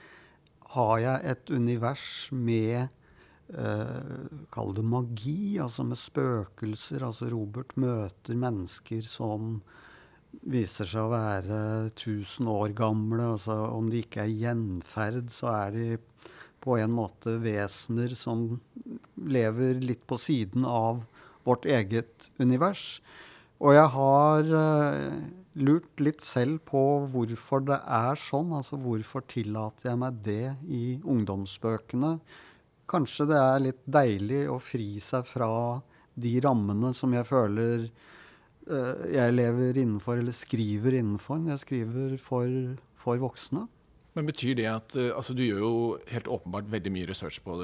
[0.75, 2.89] har jeg et univers med
[3.49, 7.01] Uh, Kall det magi, altså med spøkelser.
[7.07, 9.63] Altså Robert møter mennesker som
[10.53, 11.61] viser seg å være
[11.95, 13.31] 1000 år gamle.
[13.33, 15.87] Altså, om de ikke er gjenferd, så er de
[16.65, 18.59] på en måte vesener som
[19.29, 21.05] lever litt på siden av
[21.49, 22.99] vårt eget univers.
[23.59, 25.15] Og jeg har uh,
[25.59, 28.53] lurt litt selv på hvorfor det er sånn.
[28.55, 32.19] Altså hvorfor tillater jeg meg det i ungdomsbøkene?
[32.89, 35.51] Kanskje det er litt deilig å fri seg fra
[36.19, 37.89] de rammene som jeg føler
[38.71, 41.43] uh, jeg lever innenfor, eller skriver innenfor.
[41.51, 42.55] Jeg skriver for,
[42.99, 43.67] for voksne.
[44.19, 45.75] Men Betyr det at eh, altså Du gjør jo
[46.11, 47.55] helt åpenbart veldig mye research på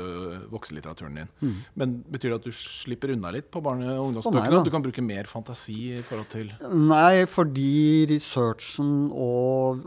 [0.52, 1.32] vokselitteraturen din.
[1.42, 1.56] Mm.
[1.80, 4.60] Men betyr det at du slipper unna litt på barne- og ungdomsbøkene?
[4.62, 9.82] At du kan bruke mer fantasi i forhold til Nei, fordi researchen og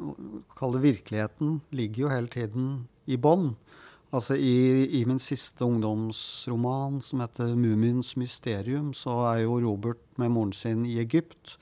[0.59, 2.68] kall det virkeligheten ligger jo hele tiden
[3.07, 3.53] i bånn.
[4.15, 10.30] Altså i, i, min siste ungdomsroman, som heter 'Mumiens mysterium', så er jo Robert med
[10.30, 11.57] moren sin i Egypt.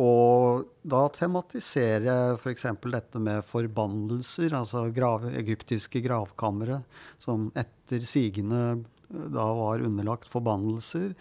[0.00, 2.66] Og da tematiserer jeg f.eks.
[2.90, 6.80] dette med forbannelser, altså grav, egyptiske gravkamre,
[7.22, 11.12] som etter sigende eh, da var underlagt forbannelser.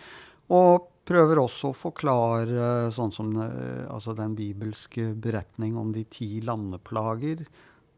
[0.53, 6.39] Og prøver også å forklare sånn som eh, altså den bibelske beretning om de ti
[6.41, 7.45] landeplager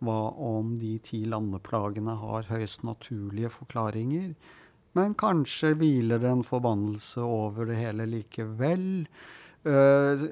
[0.03, 4.33] hva om de ti landeplagene har høyst naturlige forklaringer?
[4.95, 8.85] Men kanskje hviler det en forbannelse over det hele likevel.
[9.65, 10.25] Uh,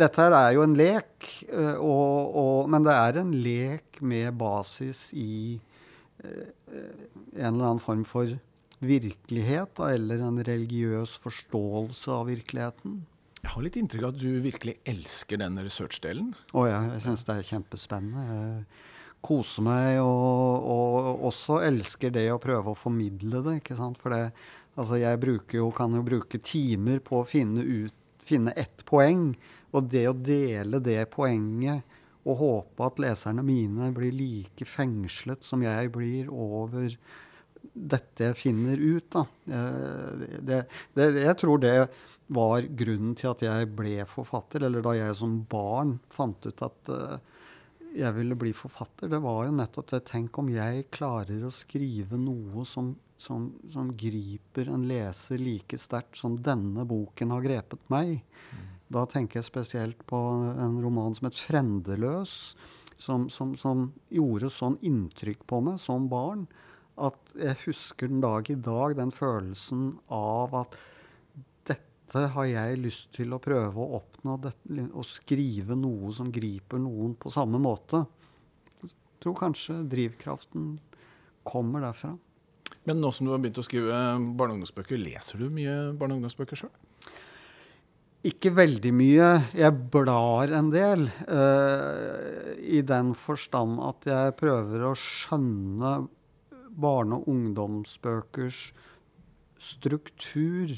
[0.00, 4.32] dette her er jo en lek, uh, og, og, men det er en lek med
[4.40, 5.58] basis i
[6.24, 6.46] uh,
[7.36, 8.32] en eller annen form for
[8.80, 13.02] virkelighet, da, eller en religiøs forståelse av virkeligheten.
[13.40, 16.32] Jeg har litt inntrykk av at du virkelig elsker den researchdelen.
[16.52, 18.24] Å oh, ja, jeg syns det er kjempespennende.
[18.30, 18.88] Jeg,
[19.24, 23.58] koser meg og, og, også elsker det å prøve å formidle det.
[23.60, 24.00] ikke sant?
[24.00, 24.30] For det,
[24.80, 27.96] altså jeg jo, kan jo bruke timer på å finne, ut,
[28.30, 29.32] finne ett poeng.
[29.74, 35.62] Og det å dele det poenget og håpe at leserne mine blir like fengslet som
[35.64, 36.92] jeg blir over
[37.70, 39.24] dette jeg finner ut, da.
[39.52, 40.62] Eh, det,
[40.96, 41.74] det, jeg tror det
[42.30, 46.92] var grunnen til at jeg ble forfatter, eller da jeg som barn fant ut at
[46.94, 47.16] uh,
[47.90, 52.20] jeg ville bli forfatter, det var jo nettopp det Tenk om jeg klarer å skrive
[52.20, 58.20] noe som, som, som griper en leser like sterkt som denne boken har grepet meg.
[58.50, 58.68] Mm.
[58.90, 60.18] Da tenker jeg spesielt på
[60.50, 62.56] en roman som het 'Frendeløs',
[62.96, 66.46] som, som, som, gjorde sånn inntrykk på meg som barn
[67.00, 70.76] at jeg husker den dag i dag den følelsen av at
[71.70, 74.36] dette har jeg lyst til å prøve å oppnå.
[74.42, 78.02] Dette, å skrive noe som griper noen på samme måte.
[78.82, 78.92] Jeg
[79.22, 80.74] tror kanskje drivkraften
[81.46, 82.16] kommer derfra.
[82.88, 83.92] Men nå som du har begynt å skrive
[84.38, 86.72] barne- og ungdomsbøker, leser du mye barne- og ungdomsbøker sjøl?
[88.26, 89.28] Ikke veldig mye.
[89.56, 91.06] Jeg blar en del.
[91.24, 96.08] Uh, I den forstand at jeg prøver å skjønne
[96.68, 98.72] barne- og ungdomsbøkers
[99.60, 100.74] struktur.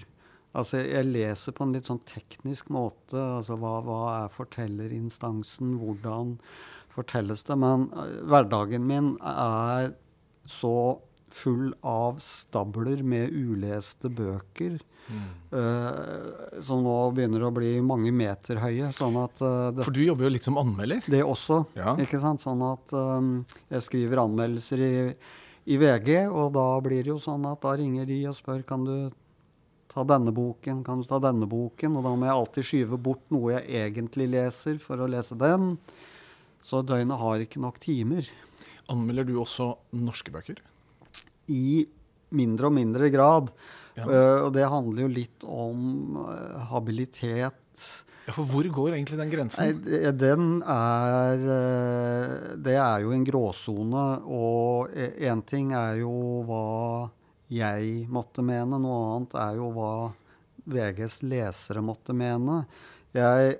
[0.55, 3.19] Altså, jeg leser på en litt sånn teknisk måte.
[3.19, 5.79] Altså, hva, hva er fortellerinstansen?
[5.83, 6.37] Hvordan
[6.95, 7.59] fortelles det?
[7.59, 9.97] Men uh, hverdagen min er
[10.47, 11.01] så
[11.33, 14.81] full av stabler med uleste bøker.
[15.11, 15.31] Mm.
[15.51, 18.93] Uh, som nå begynner å bli mange meter høye.
[18.97, 21.03] Sånn at, uh, det, For du jobber jo litt som anmelder?
[21.11, 21.65] Det også.
[21.79, 21.97] Ja.
[22.03, 22.45] ikke sant?
[22.45, 23.33] Sånn at um,
[23.73, 24.93] jeg skriver anmeldelser i,
[25.67, 28.87] i, VG, og da blir det jo sånn at da ringer de og spør kan
[28.87, 28.97] du
[29.93, 31.99] ta denne boken, kan du ta denne boken?
[31.99, 35.75] Og da må jeg alltid skyve bort noe jeg egentlig leser, for å lese den.
[36.63, 38.29] Så døgnet har ikke nok timer.
[38.93, 40.63] Anmelder du også norske bøker?
[41.51, 41.87] I
[42.37, 43.51] mindre og mindre grad.
[43.97, 44.07] Ja.
[44.07, 47.87] Uh, og det handler jo litt om uh, habilitet.
[48.23, 49.83] Ja, For hvor går egentlig den grensen?
[49.83, 54.07] Nei, den er uh, Det er jo en gråsone.
[54.25, 56.15] Og én ting er jo
[56.49, 57.11] hva
[57.53, 58.81] jeg måtte mene.
[58.81, 59.93] Noe annet er jo hva
[60.73, 62.63] VGs lesere måtte mene.
[63.13, 63.59] Jeg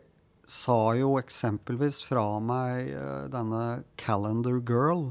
[0.49, 2.89] sa jo eksempelvis fra meg
[3.33, 5.11] denne 'Calendar Girl',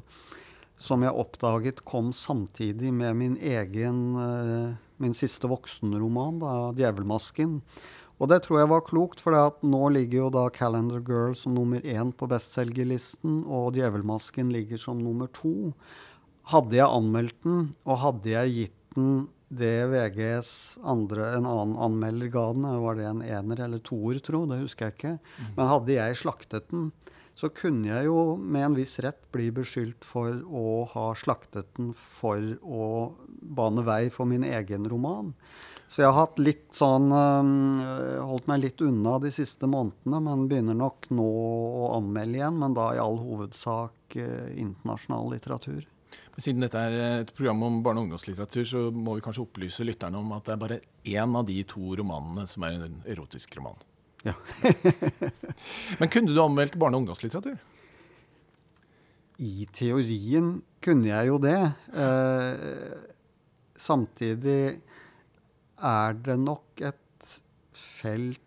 [0.82, 4.72] som jeg oppdaget kom samtidig med min egen uh,
[5.02, 7.60] min siste voksenroman, da, 'Djevelmasken'.
[8.22, 9.34] Og det tror jeg var klokt, for
[9.66, 15.02] nå ligger jo da 'Calendar Girl' som nummer én på bestselgerlisten, og 'Djevelmasken' ligger som
[15.02, 15.74] nummer to.
[16.54, 22.30] Hadde jeg anmeldt den, og hadde jeg gitt den det VGs andre, en annen anmelder
[22.32, 25.50] ga den, var det en ener eller toer, tro, det husker jeg ikke, mm.
[25.58, 26.86] men hadde jeg slaktet den,
[27.36, 31.94] så kunne jeg jo med en viss rett bli beskyldt for å ha slaktet den
[31.98, 32.88] for å
[33.42, 35.34] bane vei for min egen roman.
[35.92, 40.78] Så jeg har hatt litt sånn holdt meg litt unna de siste månedene, men begynner
[40.80, 45.84] nok nå å anmelde igjen, men da i all hovedsak uh, internasjonal litteratur.
[46.32, 49.84] Men siden dette er et program om barne- og ungdomslitteratur, så må vi kanskje opplyse
[49.84, 53.60] lytterne om at det er bare én av de to romanene som er en erotisk
[53.60, 53.76] roman.
[54.28, 54.34] Ja.
[56.00, 57.58] Men kunne du anmeldt barne- og ungdomslitteratur?
[59.42, 60.54] I teorien
[60.84, 61.58] kunne jeg jo det.
[61.98, 62.92] Eh,
[63.82, 64.82] samtidig
[65.82, 67.32] er det nok et
[67.74, 68.40] felt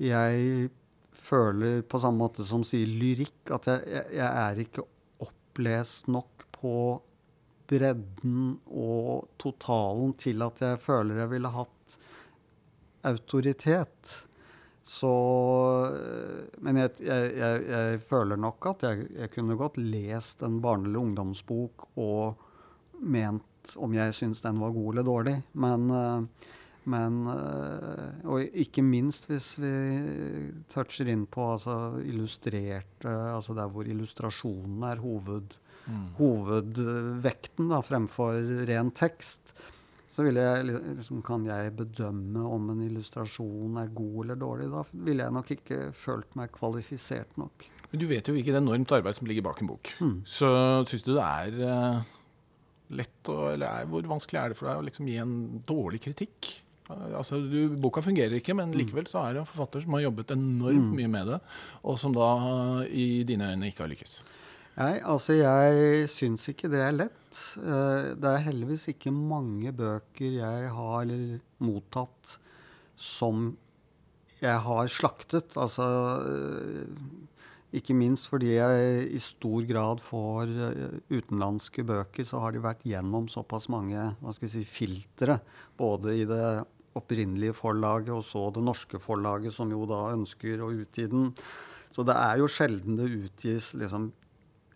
[0.00, 0.70] jeg
[1.12, 4.86] føler på samme måte som sier lyrikk, at jeg, jeg, er ikke
[5.20, 6.74] opplest nok på
[7.70, 12.00] bredden og totalen til at jeg føler jeg ville hatt
[13.06, 14.16] autoritet.
[14.90, 15.10] Så
[16.64, 21.04] Men jeg, jeg, jeg, jeg føler nok at jeg, kunne godt lest en barne- eller
[21.04, 22.40] ungdomsbok og
[23.00, 25.36] ment om jeg syns den var god eller dårlig.
[25.62, 25.86] Men,
[26.90, 29.72] men Og ikke minst hvis vi
[30.72, 35.54] toucher inn på altså, illustrerte Altså der hvor illustrasjonen er hoved,
[35.86, 36.06] mm.
[36.18, 39.54] hovedvekten da, fremfor ren tekst
[40.20, 40.68] så jeg,
[40.98, 44.70] liksom, kan jeg bedømme om en illustrasjon er god eller dårlig.
[44.72, 47.66] Da ville jeg nok ikke følt meg kvalifisert nok.
[47.90, 49.92] Men du vet jo hvilket enormt arbeid som ligger bak en bok.
[49.98, 50.16] Mm.
[50.28, 50.50] Så
[50.90, 52.02] syns du det er uh,
[53.00, 56.02] lett å, Eller er, hvor vanskelig er det for deg å liksom gi en dårlig
[56.06, 56.52] kritikk?
[56.90, 58.80] Altså, du, boka fungerer ikke, men hmm.
[58.80, 60.96] likevel så er det en forfatter som har jobbet enormt mm.
[60.98, 61.36] mye med det,
[61.86, 62.30] og som da
[62.90, 64.16] i dine øyne ikke har lykkes.
[64.78, 67.40] Nei, altså jeg syns ikke det er lett.
[67.58, 71.10] Eh, det er heldigvis ikke mange bøker jeg har
[71.60, 72.36] mottatt
[73.00, 73.50] som
[74.40, 75.56] jeg har slaktet.
[75.60, 75.86] Altså
[76.24, 76.86] eh,
[77.76, 82.86] ikke minst fordi jeg i stor grad får eh, utenlandske bøker, så har de vært
[82.88, 85.40] gjennom såpass mange hva skal vi si, filtre.
[85.78, 86.44] Både i det
[86.98, 91.30] opprinnelige forlaget og så det norske forlaget, som jo da ønsker å utgi den.
[91.90, 94.10] Så det er jo sjelden det utgis liksom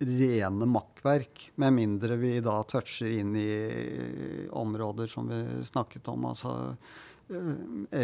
[0.09, 6.29] rene makkverk, med mindre vi da toucher inn i områder som vi snakket om.
[6.31, 6.55] altså
[7.31, 7.51] eh,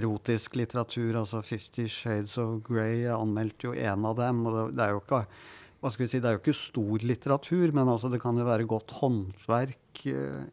[0.00, 4.46] Erotisk litteratur, altså 'Fifty Shades of Grey', jeg anmeldte jo en av dem.
[4.46, 5.24] og Det er jo ikke
[5.80, 8.44] hva skal vi si, Det er jo ikke stor litteratur, men altså det kan jo
[8.44, 10.48] være godt håndverk eh,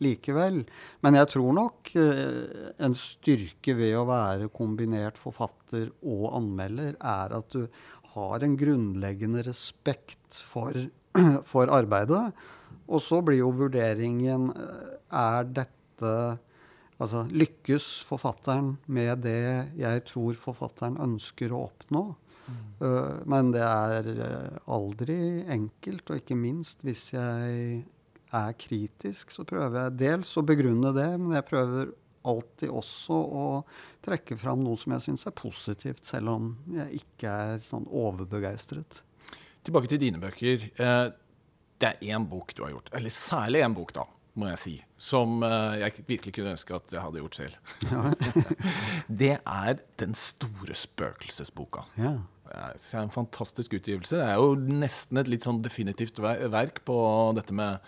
[0.00, 0.62] likevel.
[1.04, 7.36] Men jeg tror nok eh, en styrke ved å være kombinert forfatter og anmelder, er
[7.40, 7.66] at du
[8.14, 10.76] har en grunnleggende respekt for,
[11.50, 12.30] for arbeidet.
[12.90, 16.14] Og så blir jo vurderingen eh, Er dette
[17.00, 22.02] Altså, lykkes forfatteren med det jeg tror forfatteren ønsker å oppnå?
[22.44, 22.58] Mm.
[22.82, 25.16] Uh, men det er uh, aldri
[25.48, 27.80] enkelt, og ikke minst hvis jeg
[28.36, 31.94] er kritisk, så prøver jeg dels å begrunne det, men jeg prøver
[32.28, 33.46] alltid også å
[34.04, 39.02] trekke fram noe som jeg syns er positivt, selv om jeg ikke er sånn overbegeistret.
[39.66, 40.70] Tilbake til dine bøker.
[40.80, 41.10] Uh,
[41.80, 44.04] det er én bok du har gjort, eller særlig én bok, da,
[44.40, 47.72] må jeg si, som uh, jeg virkelig kunne ønske at jeg hadde gjort selv.
[49.22, 51.86] det er den store spøkelsesboka.
[52.00, 52.18] Ja
[52.50, 54.16] det er en fantastisk utgivelse.
[54.18, 56.96] Det er jo nesten et litt sånn definitivt verk på
[57.36, 57.78] dette med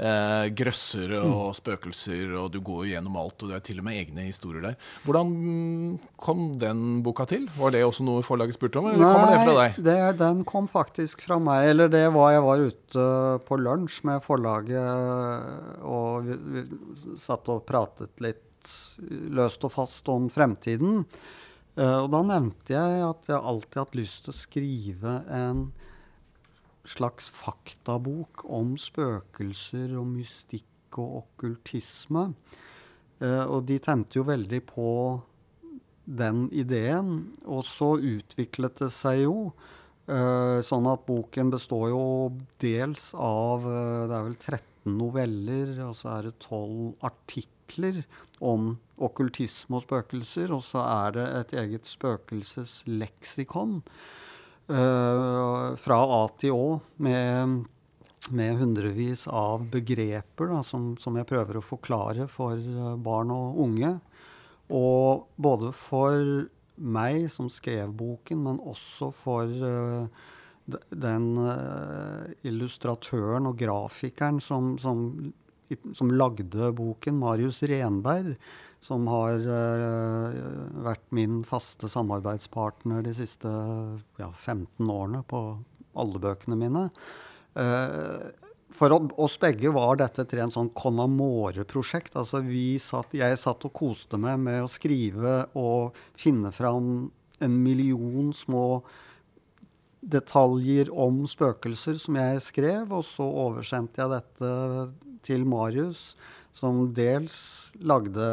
[0.00, 1.56] eh, grøsser og mm.
[1.58, 4.80] spøkelser, og du går gjennom alt, og det er til og med egne historier der.
[5.04, 5.34] Hvordan
[6.22, 7.46] kom den boka til?
[7.58, 9.78] Var det også noe forlaget spurte om, eller Nei, kommer det fra deg?
[9.90, 11.70] Det, den kom faktisk fra meg.
[11.74, 13.06] Eller det var jeg var ute
[13.46, 16.66] på lunsj med forlaget, og vi, vi
[17.22, 18.42] satt og pratet litt
[19.36, 21.04] løst og fast om fremtiden.
[21.76, 25.66] Uh, og da nevnte jeg at jeg alltid har hatt lyst til å skrive en
[26.88, 32.30] slags faktabok om spøkelser og mystikk og okkultisme.
[33.20, 34.90] Uh, og de tente jo veldig på
[36.06, 37.18] den ideen.
[37.44, 42.06] Og så utviklet det seg jo uh, sånn at boken består jo
[42.62, 48.02] dels av Det er vel 13 noveller, og så er det 12 artikler
[48.44, 53.80] om okkultisme og spøkelser, og så er det et eget spøkelsesleksikon
[54.70, 56.68] uh, fra A til Å
[57.02, 57.66] med,
[58.30, 63.60] med hundrevis av begreper da, som, som, jeg prøver å forklare for uh, barn og
[63.66, 63.96] unge.
[64.74, 70.08] Og både for meg som skrev boken, men også for uh,
[70.66, 71.26] den
[72.46, 75.32] illustratøren og grafikeren som, som
[75.94, 78.36] som lagde boken, Marius Renberg,
[78.82, 80.36] som har uh,
[80.86, 83.50] vært min faste samarbeidspartner de siste
[84.20, 85.42] ja, 15 årene på
[85.96, 86.88] alle bøkene mine.
[87.56, 88.28] Uh,
[88.76, 88.92] for
[89.22, 92.18] oss begge var dette til en sånn Conamore-prosjekt.
[92.18, 92.42] Altså
[92.82, 97.08] satt, jeg satt og koste meg med å skrive og finne fram
[97.40, 98.66] en million små
[100.06, 104.50] detaljer om spøkelser som jeg skrev, og så oversendte jeg dette
[105.26, 106.14] til Marius,
[106.56, 107.36] som dels
[107.84, 108.26] lagde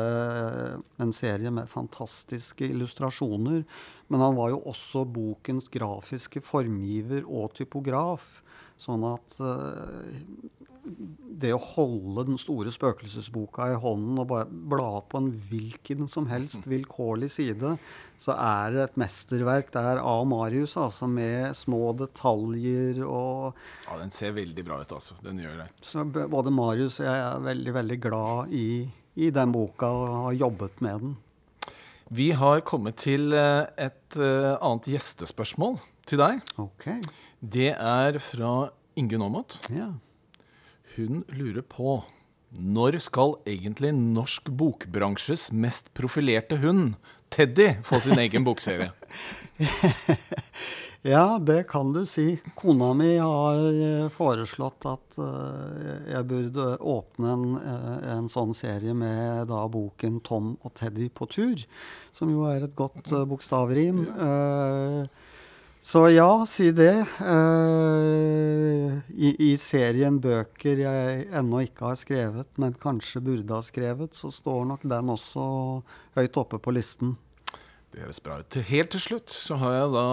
[1.01, 3.63] en serie med fantastiske illustrasjoner,
[4.07, 8.37] men han var jo også bokens grafiske formgiver og typograf.
[8.79, 10.05] Sånn at uh,
[10.83, 16.27] det å holde den store spøkelsesboka i hånden og bare bla på en hvilken som
[16.27, 17.75] helst vilkårlig side,
[18.19, 23.55] så er det et mesterverk der av Marius, altså med små detaljer og
[23.87, 25.17] Ja, den ser veldig bra ut, altså.
[25.23, 25.69] Den gjør det.
[25.85, 28.67] Så både Marius og jeg er veldig, veldig glad i,
[29.15, 31.19] i den boka og har jobbet med den.
[32.13, 36.41] Vi har kommet til eh, et uh, annet gjestespørsmål til deg.
[36.61, 36.99] Okay.
[37.39, 38.51] Det er fra
[38.99, 39.57] Ingunn Aamodt.
[39.73, 39.93] Ja.
[40.95, 42.03] Hun lurer på
[42.53, 46.93] når skal egentlig norsk bokbransjes mest profilerte hund,
[47.33, 48.91] Teddy, få sin egen bokserie?
[51.15, 52.35] ja, det kan du si.
[52.53, 58.93] Kona mi har eh, foreslått at uh, jeg burde åpne en, uh, en, sånn serie
[58.93, 61.65] med da boken 'Tom og Teddy på tur',
[62.13, 64.05] som jo er et godt bokstavrim.
[64.13, 65.32] Uh,
[65.83, 66.93] så ja, si det.
[67.19, 74.15] Uh, i, i, serien bøker jeg ennå ikke har skrevet, men kanskje burde ha skrevet,
[74.15, 75.43] så står nok den også
[76.15, 77.17] høyt oppe på listen.
[77.91, 78.59] Det høres bra ut.
[78.71, 80.07] Helt til slutt så har jeg da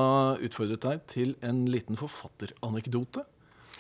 [0.50, 3.22] utfordret deg til en liten forfatteranekdote.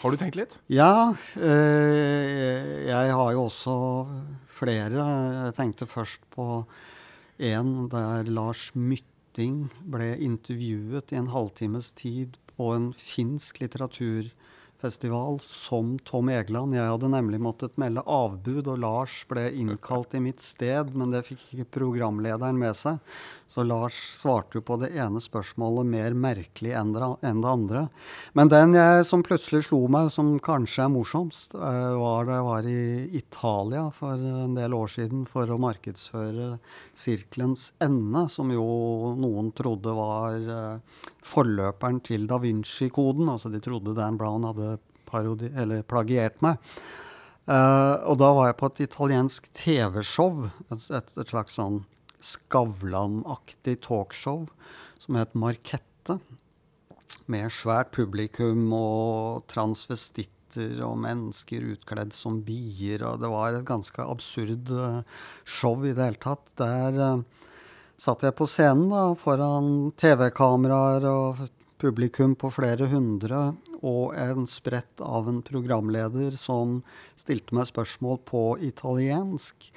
[0.00, 0.56] Har du tenkt litt?
[0.70, 1.10] Ja.
[1.34, 3.74] Uh, jeg har jo også
[4.46, 5.10] flere.
[5.50, 6.62] Jeg tenkte først på
[7.50, 14.32] en der Lars Mytte Hytting ble intervjuet i en halvtimes tid på en finsk litteratur
[14.80, 16.74] festival som Tom Egeland.
[16.74, 21.26] Jeg hadde nemlig måttet melde avbud, og Lars ble innkalt i mitt sted, men det
[21.28, 23.00] fikk ikke programlederen med seg.
[23.50, 27.86] Så Lars svarte jo på det ene spørsmålet mer merkelig enn det andre.
[28.38, 32.48] Men den jeg, som plutselig slo meg, som kanskje er morsomst, eh, var da jeg
[32.48, 32.82] var i
[33.20, 36.52] Italia for en del år siden for å markedsføre
[36.96, 43.28] Sirkelens ende, som jo noen trodde var eh, forløperen til Da Vinci-koden.
[43.32, 44.78] Altså de trodde Dan Brown hadde
[45.10, 45.50] parodi,
[45.88, 46.60] plagiert meg.
[47.50, 51.80] Uh, og da var jeg på et italiensk TV-show, et, et, et, slags sånn
[52.22, 54.44] Skavlan-aktig talkshow
[55.00, 56.20] som het Markette.
[57.30, 63.02] Med svært publikum og transvestitter og mennesker utkledd som bier.
[63.08, 65.00] Og det var et ganske absurd uh,
[65.42, 66.52] show i det hele tatt.
[66.60, 67.39] Der uh,
[68.00, 71.42] satt jeg på scenen da, foran TV-kameraer og
[71.80, 76.80] publikum på flere hundre, og en sprett av en programleder som
[77.18, 79.70] stilte meg spørsmål på italiensk.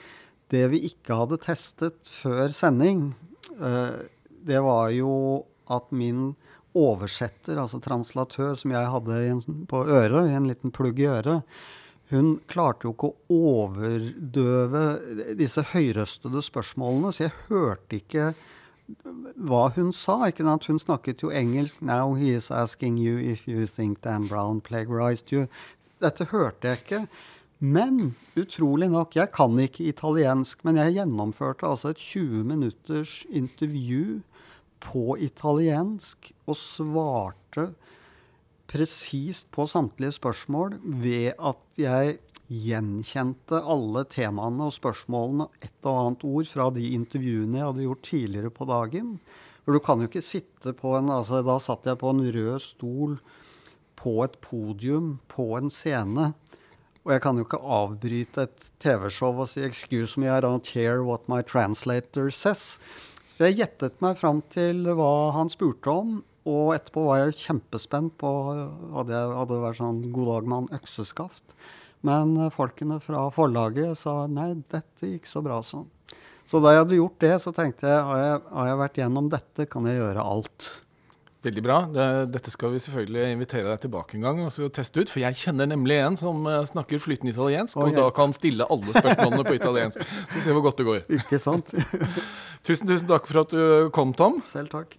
[0.52, 3.14] Det vi ikke hadde testet før sending,
[3.60, 4.04] eh,
[4.44, 6.34] det var jo at min
[6.74, 11.44] oversetter, altså translatør, som jeg hadde på øret, i en liten plugg i øret,
[12.14, 14.84] hun klarte jo ikke å overdøve
[15.40, 18.34] disse høyrøstede spørsmålene, så jeg hørte ikke
[19.36, 20.20] hva hun sa.
[20.28, 20.68] ikke sant?
[20.70, 21.82] Hun snakket jo engelsk.
[21.82, 25.48] 'Now he is asking you if you think Dan Brown plagiarized you'.
[26.02, 27.08] Dette hørte jeg ikke.
[27.60, 34.22] Men utrolig nok, jeg kan ikke italiensk, men jeg gjennomførte altså et 20 minutters intervju
[34.84, 37.70] på italiensk og svarte
[38.70, 42.20] presist på samtlige spørsmål ved at jeg
[42.54, 48.06] gjenkjente alle temaene og spørsmålene et og annet ord fra de intervjuene jeg hadde gjort
[48.10, 49.16] tidligere på dagen.
[49.64, 52.60] For du kan jo ikke sitte på en altså Da satt jeg på en rød
[52.64, 53.18] stol
[54.00, 56.34] på et podium på en scene.
[57.04, 61.04] Og jeg kan jo ikke avbryte et TV-show og si 'excuse me, I don't hear
[61.04, 62.80] what my translator says'.
[63.28, 68.18] Så jeg gjettet meg fram til hva han spurte om, og etterpå var jeg kjempespent
[68.20, 68.30] på
[68.94, 71.56] Hadde det vært sånn 'god dag, mann, økseskaft'.
[72.04, 75.88] Men eh, folkene fra forlaget sa nei, dette gikk så bra sånn.
[76.50, 79.30] Så da jeg hadde gjort det, så tenkte jeg har jeg, har jeg vært gjennom
[79.32, 80.68] dette, kan jeg gjøre alt.
[81.44, 81.78] Veldig bra.
[82.32, 85.12] Dette skal vi selvfølgelig invitere deg tilbake en gang og teste ut.
[85.12, 87.92] For jeg kjenner nemlig en som uh, snakker flytende italiensk, okay.
[87.92, 90.06] og da kan stille alle spørsmålene på italiensk.
[90.08, 91.04] Vi får se hvor godt det går.
[91.20, 91.76] Ikke sant?
[92.68, 94.40] tusen, tusen takk for at du kom, Tom.
[94.48, 94.96] Selv takk.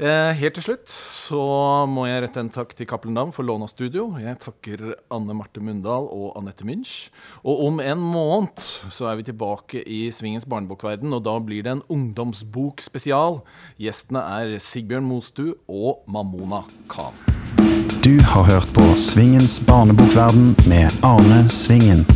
[0.00, 1.38] Eh, helt til slutt så
[1.84, 4.06] må jeg rette en takk til Cappelen Dam for lån studio.
[4.16, 7.10] Jeg takker Anne Marte Mundal og Anette Münch.
[7.44, 11.74] Og om en måned så er vi tilbake i Svingens barnebokverden, og da blir det
[11.74, 13.42] en ungdomsbokspesial.
[13.76, 17.12] Gjestene er Sigbjørn Mostu og Mamona Khan.
[18.00, 22.08] Du har hørt på Svingens barnebokverden med Arne Svingen.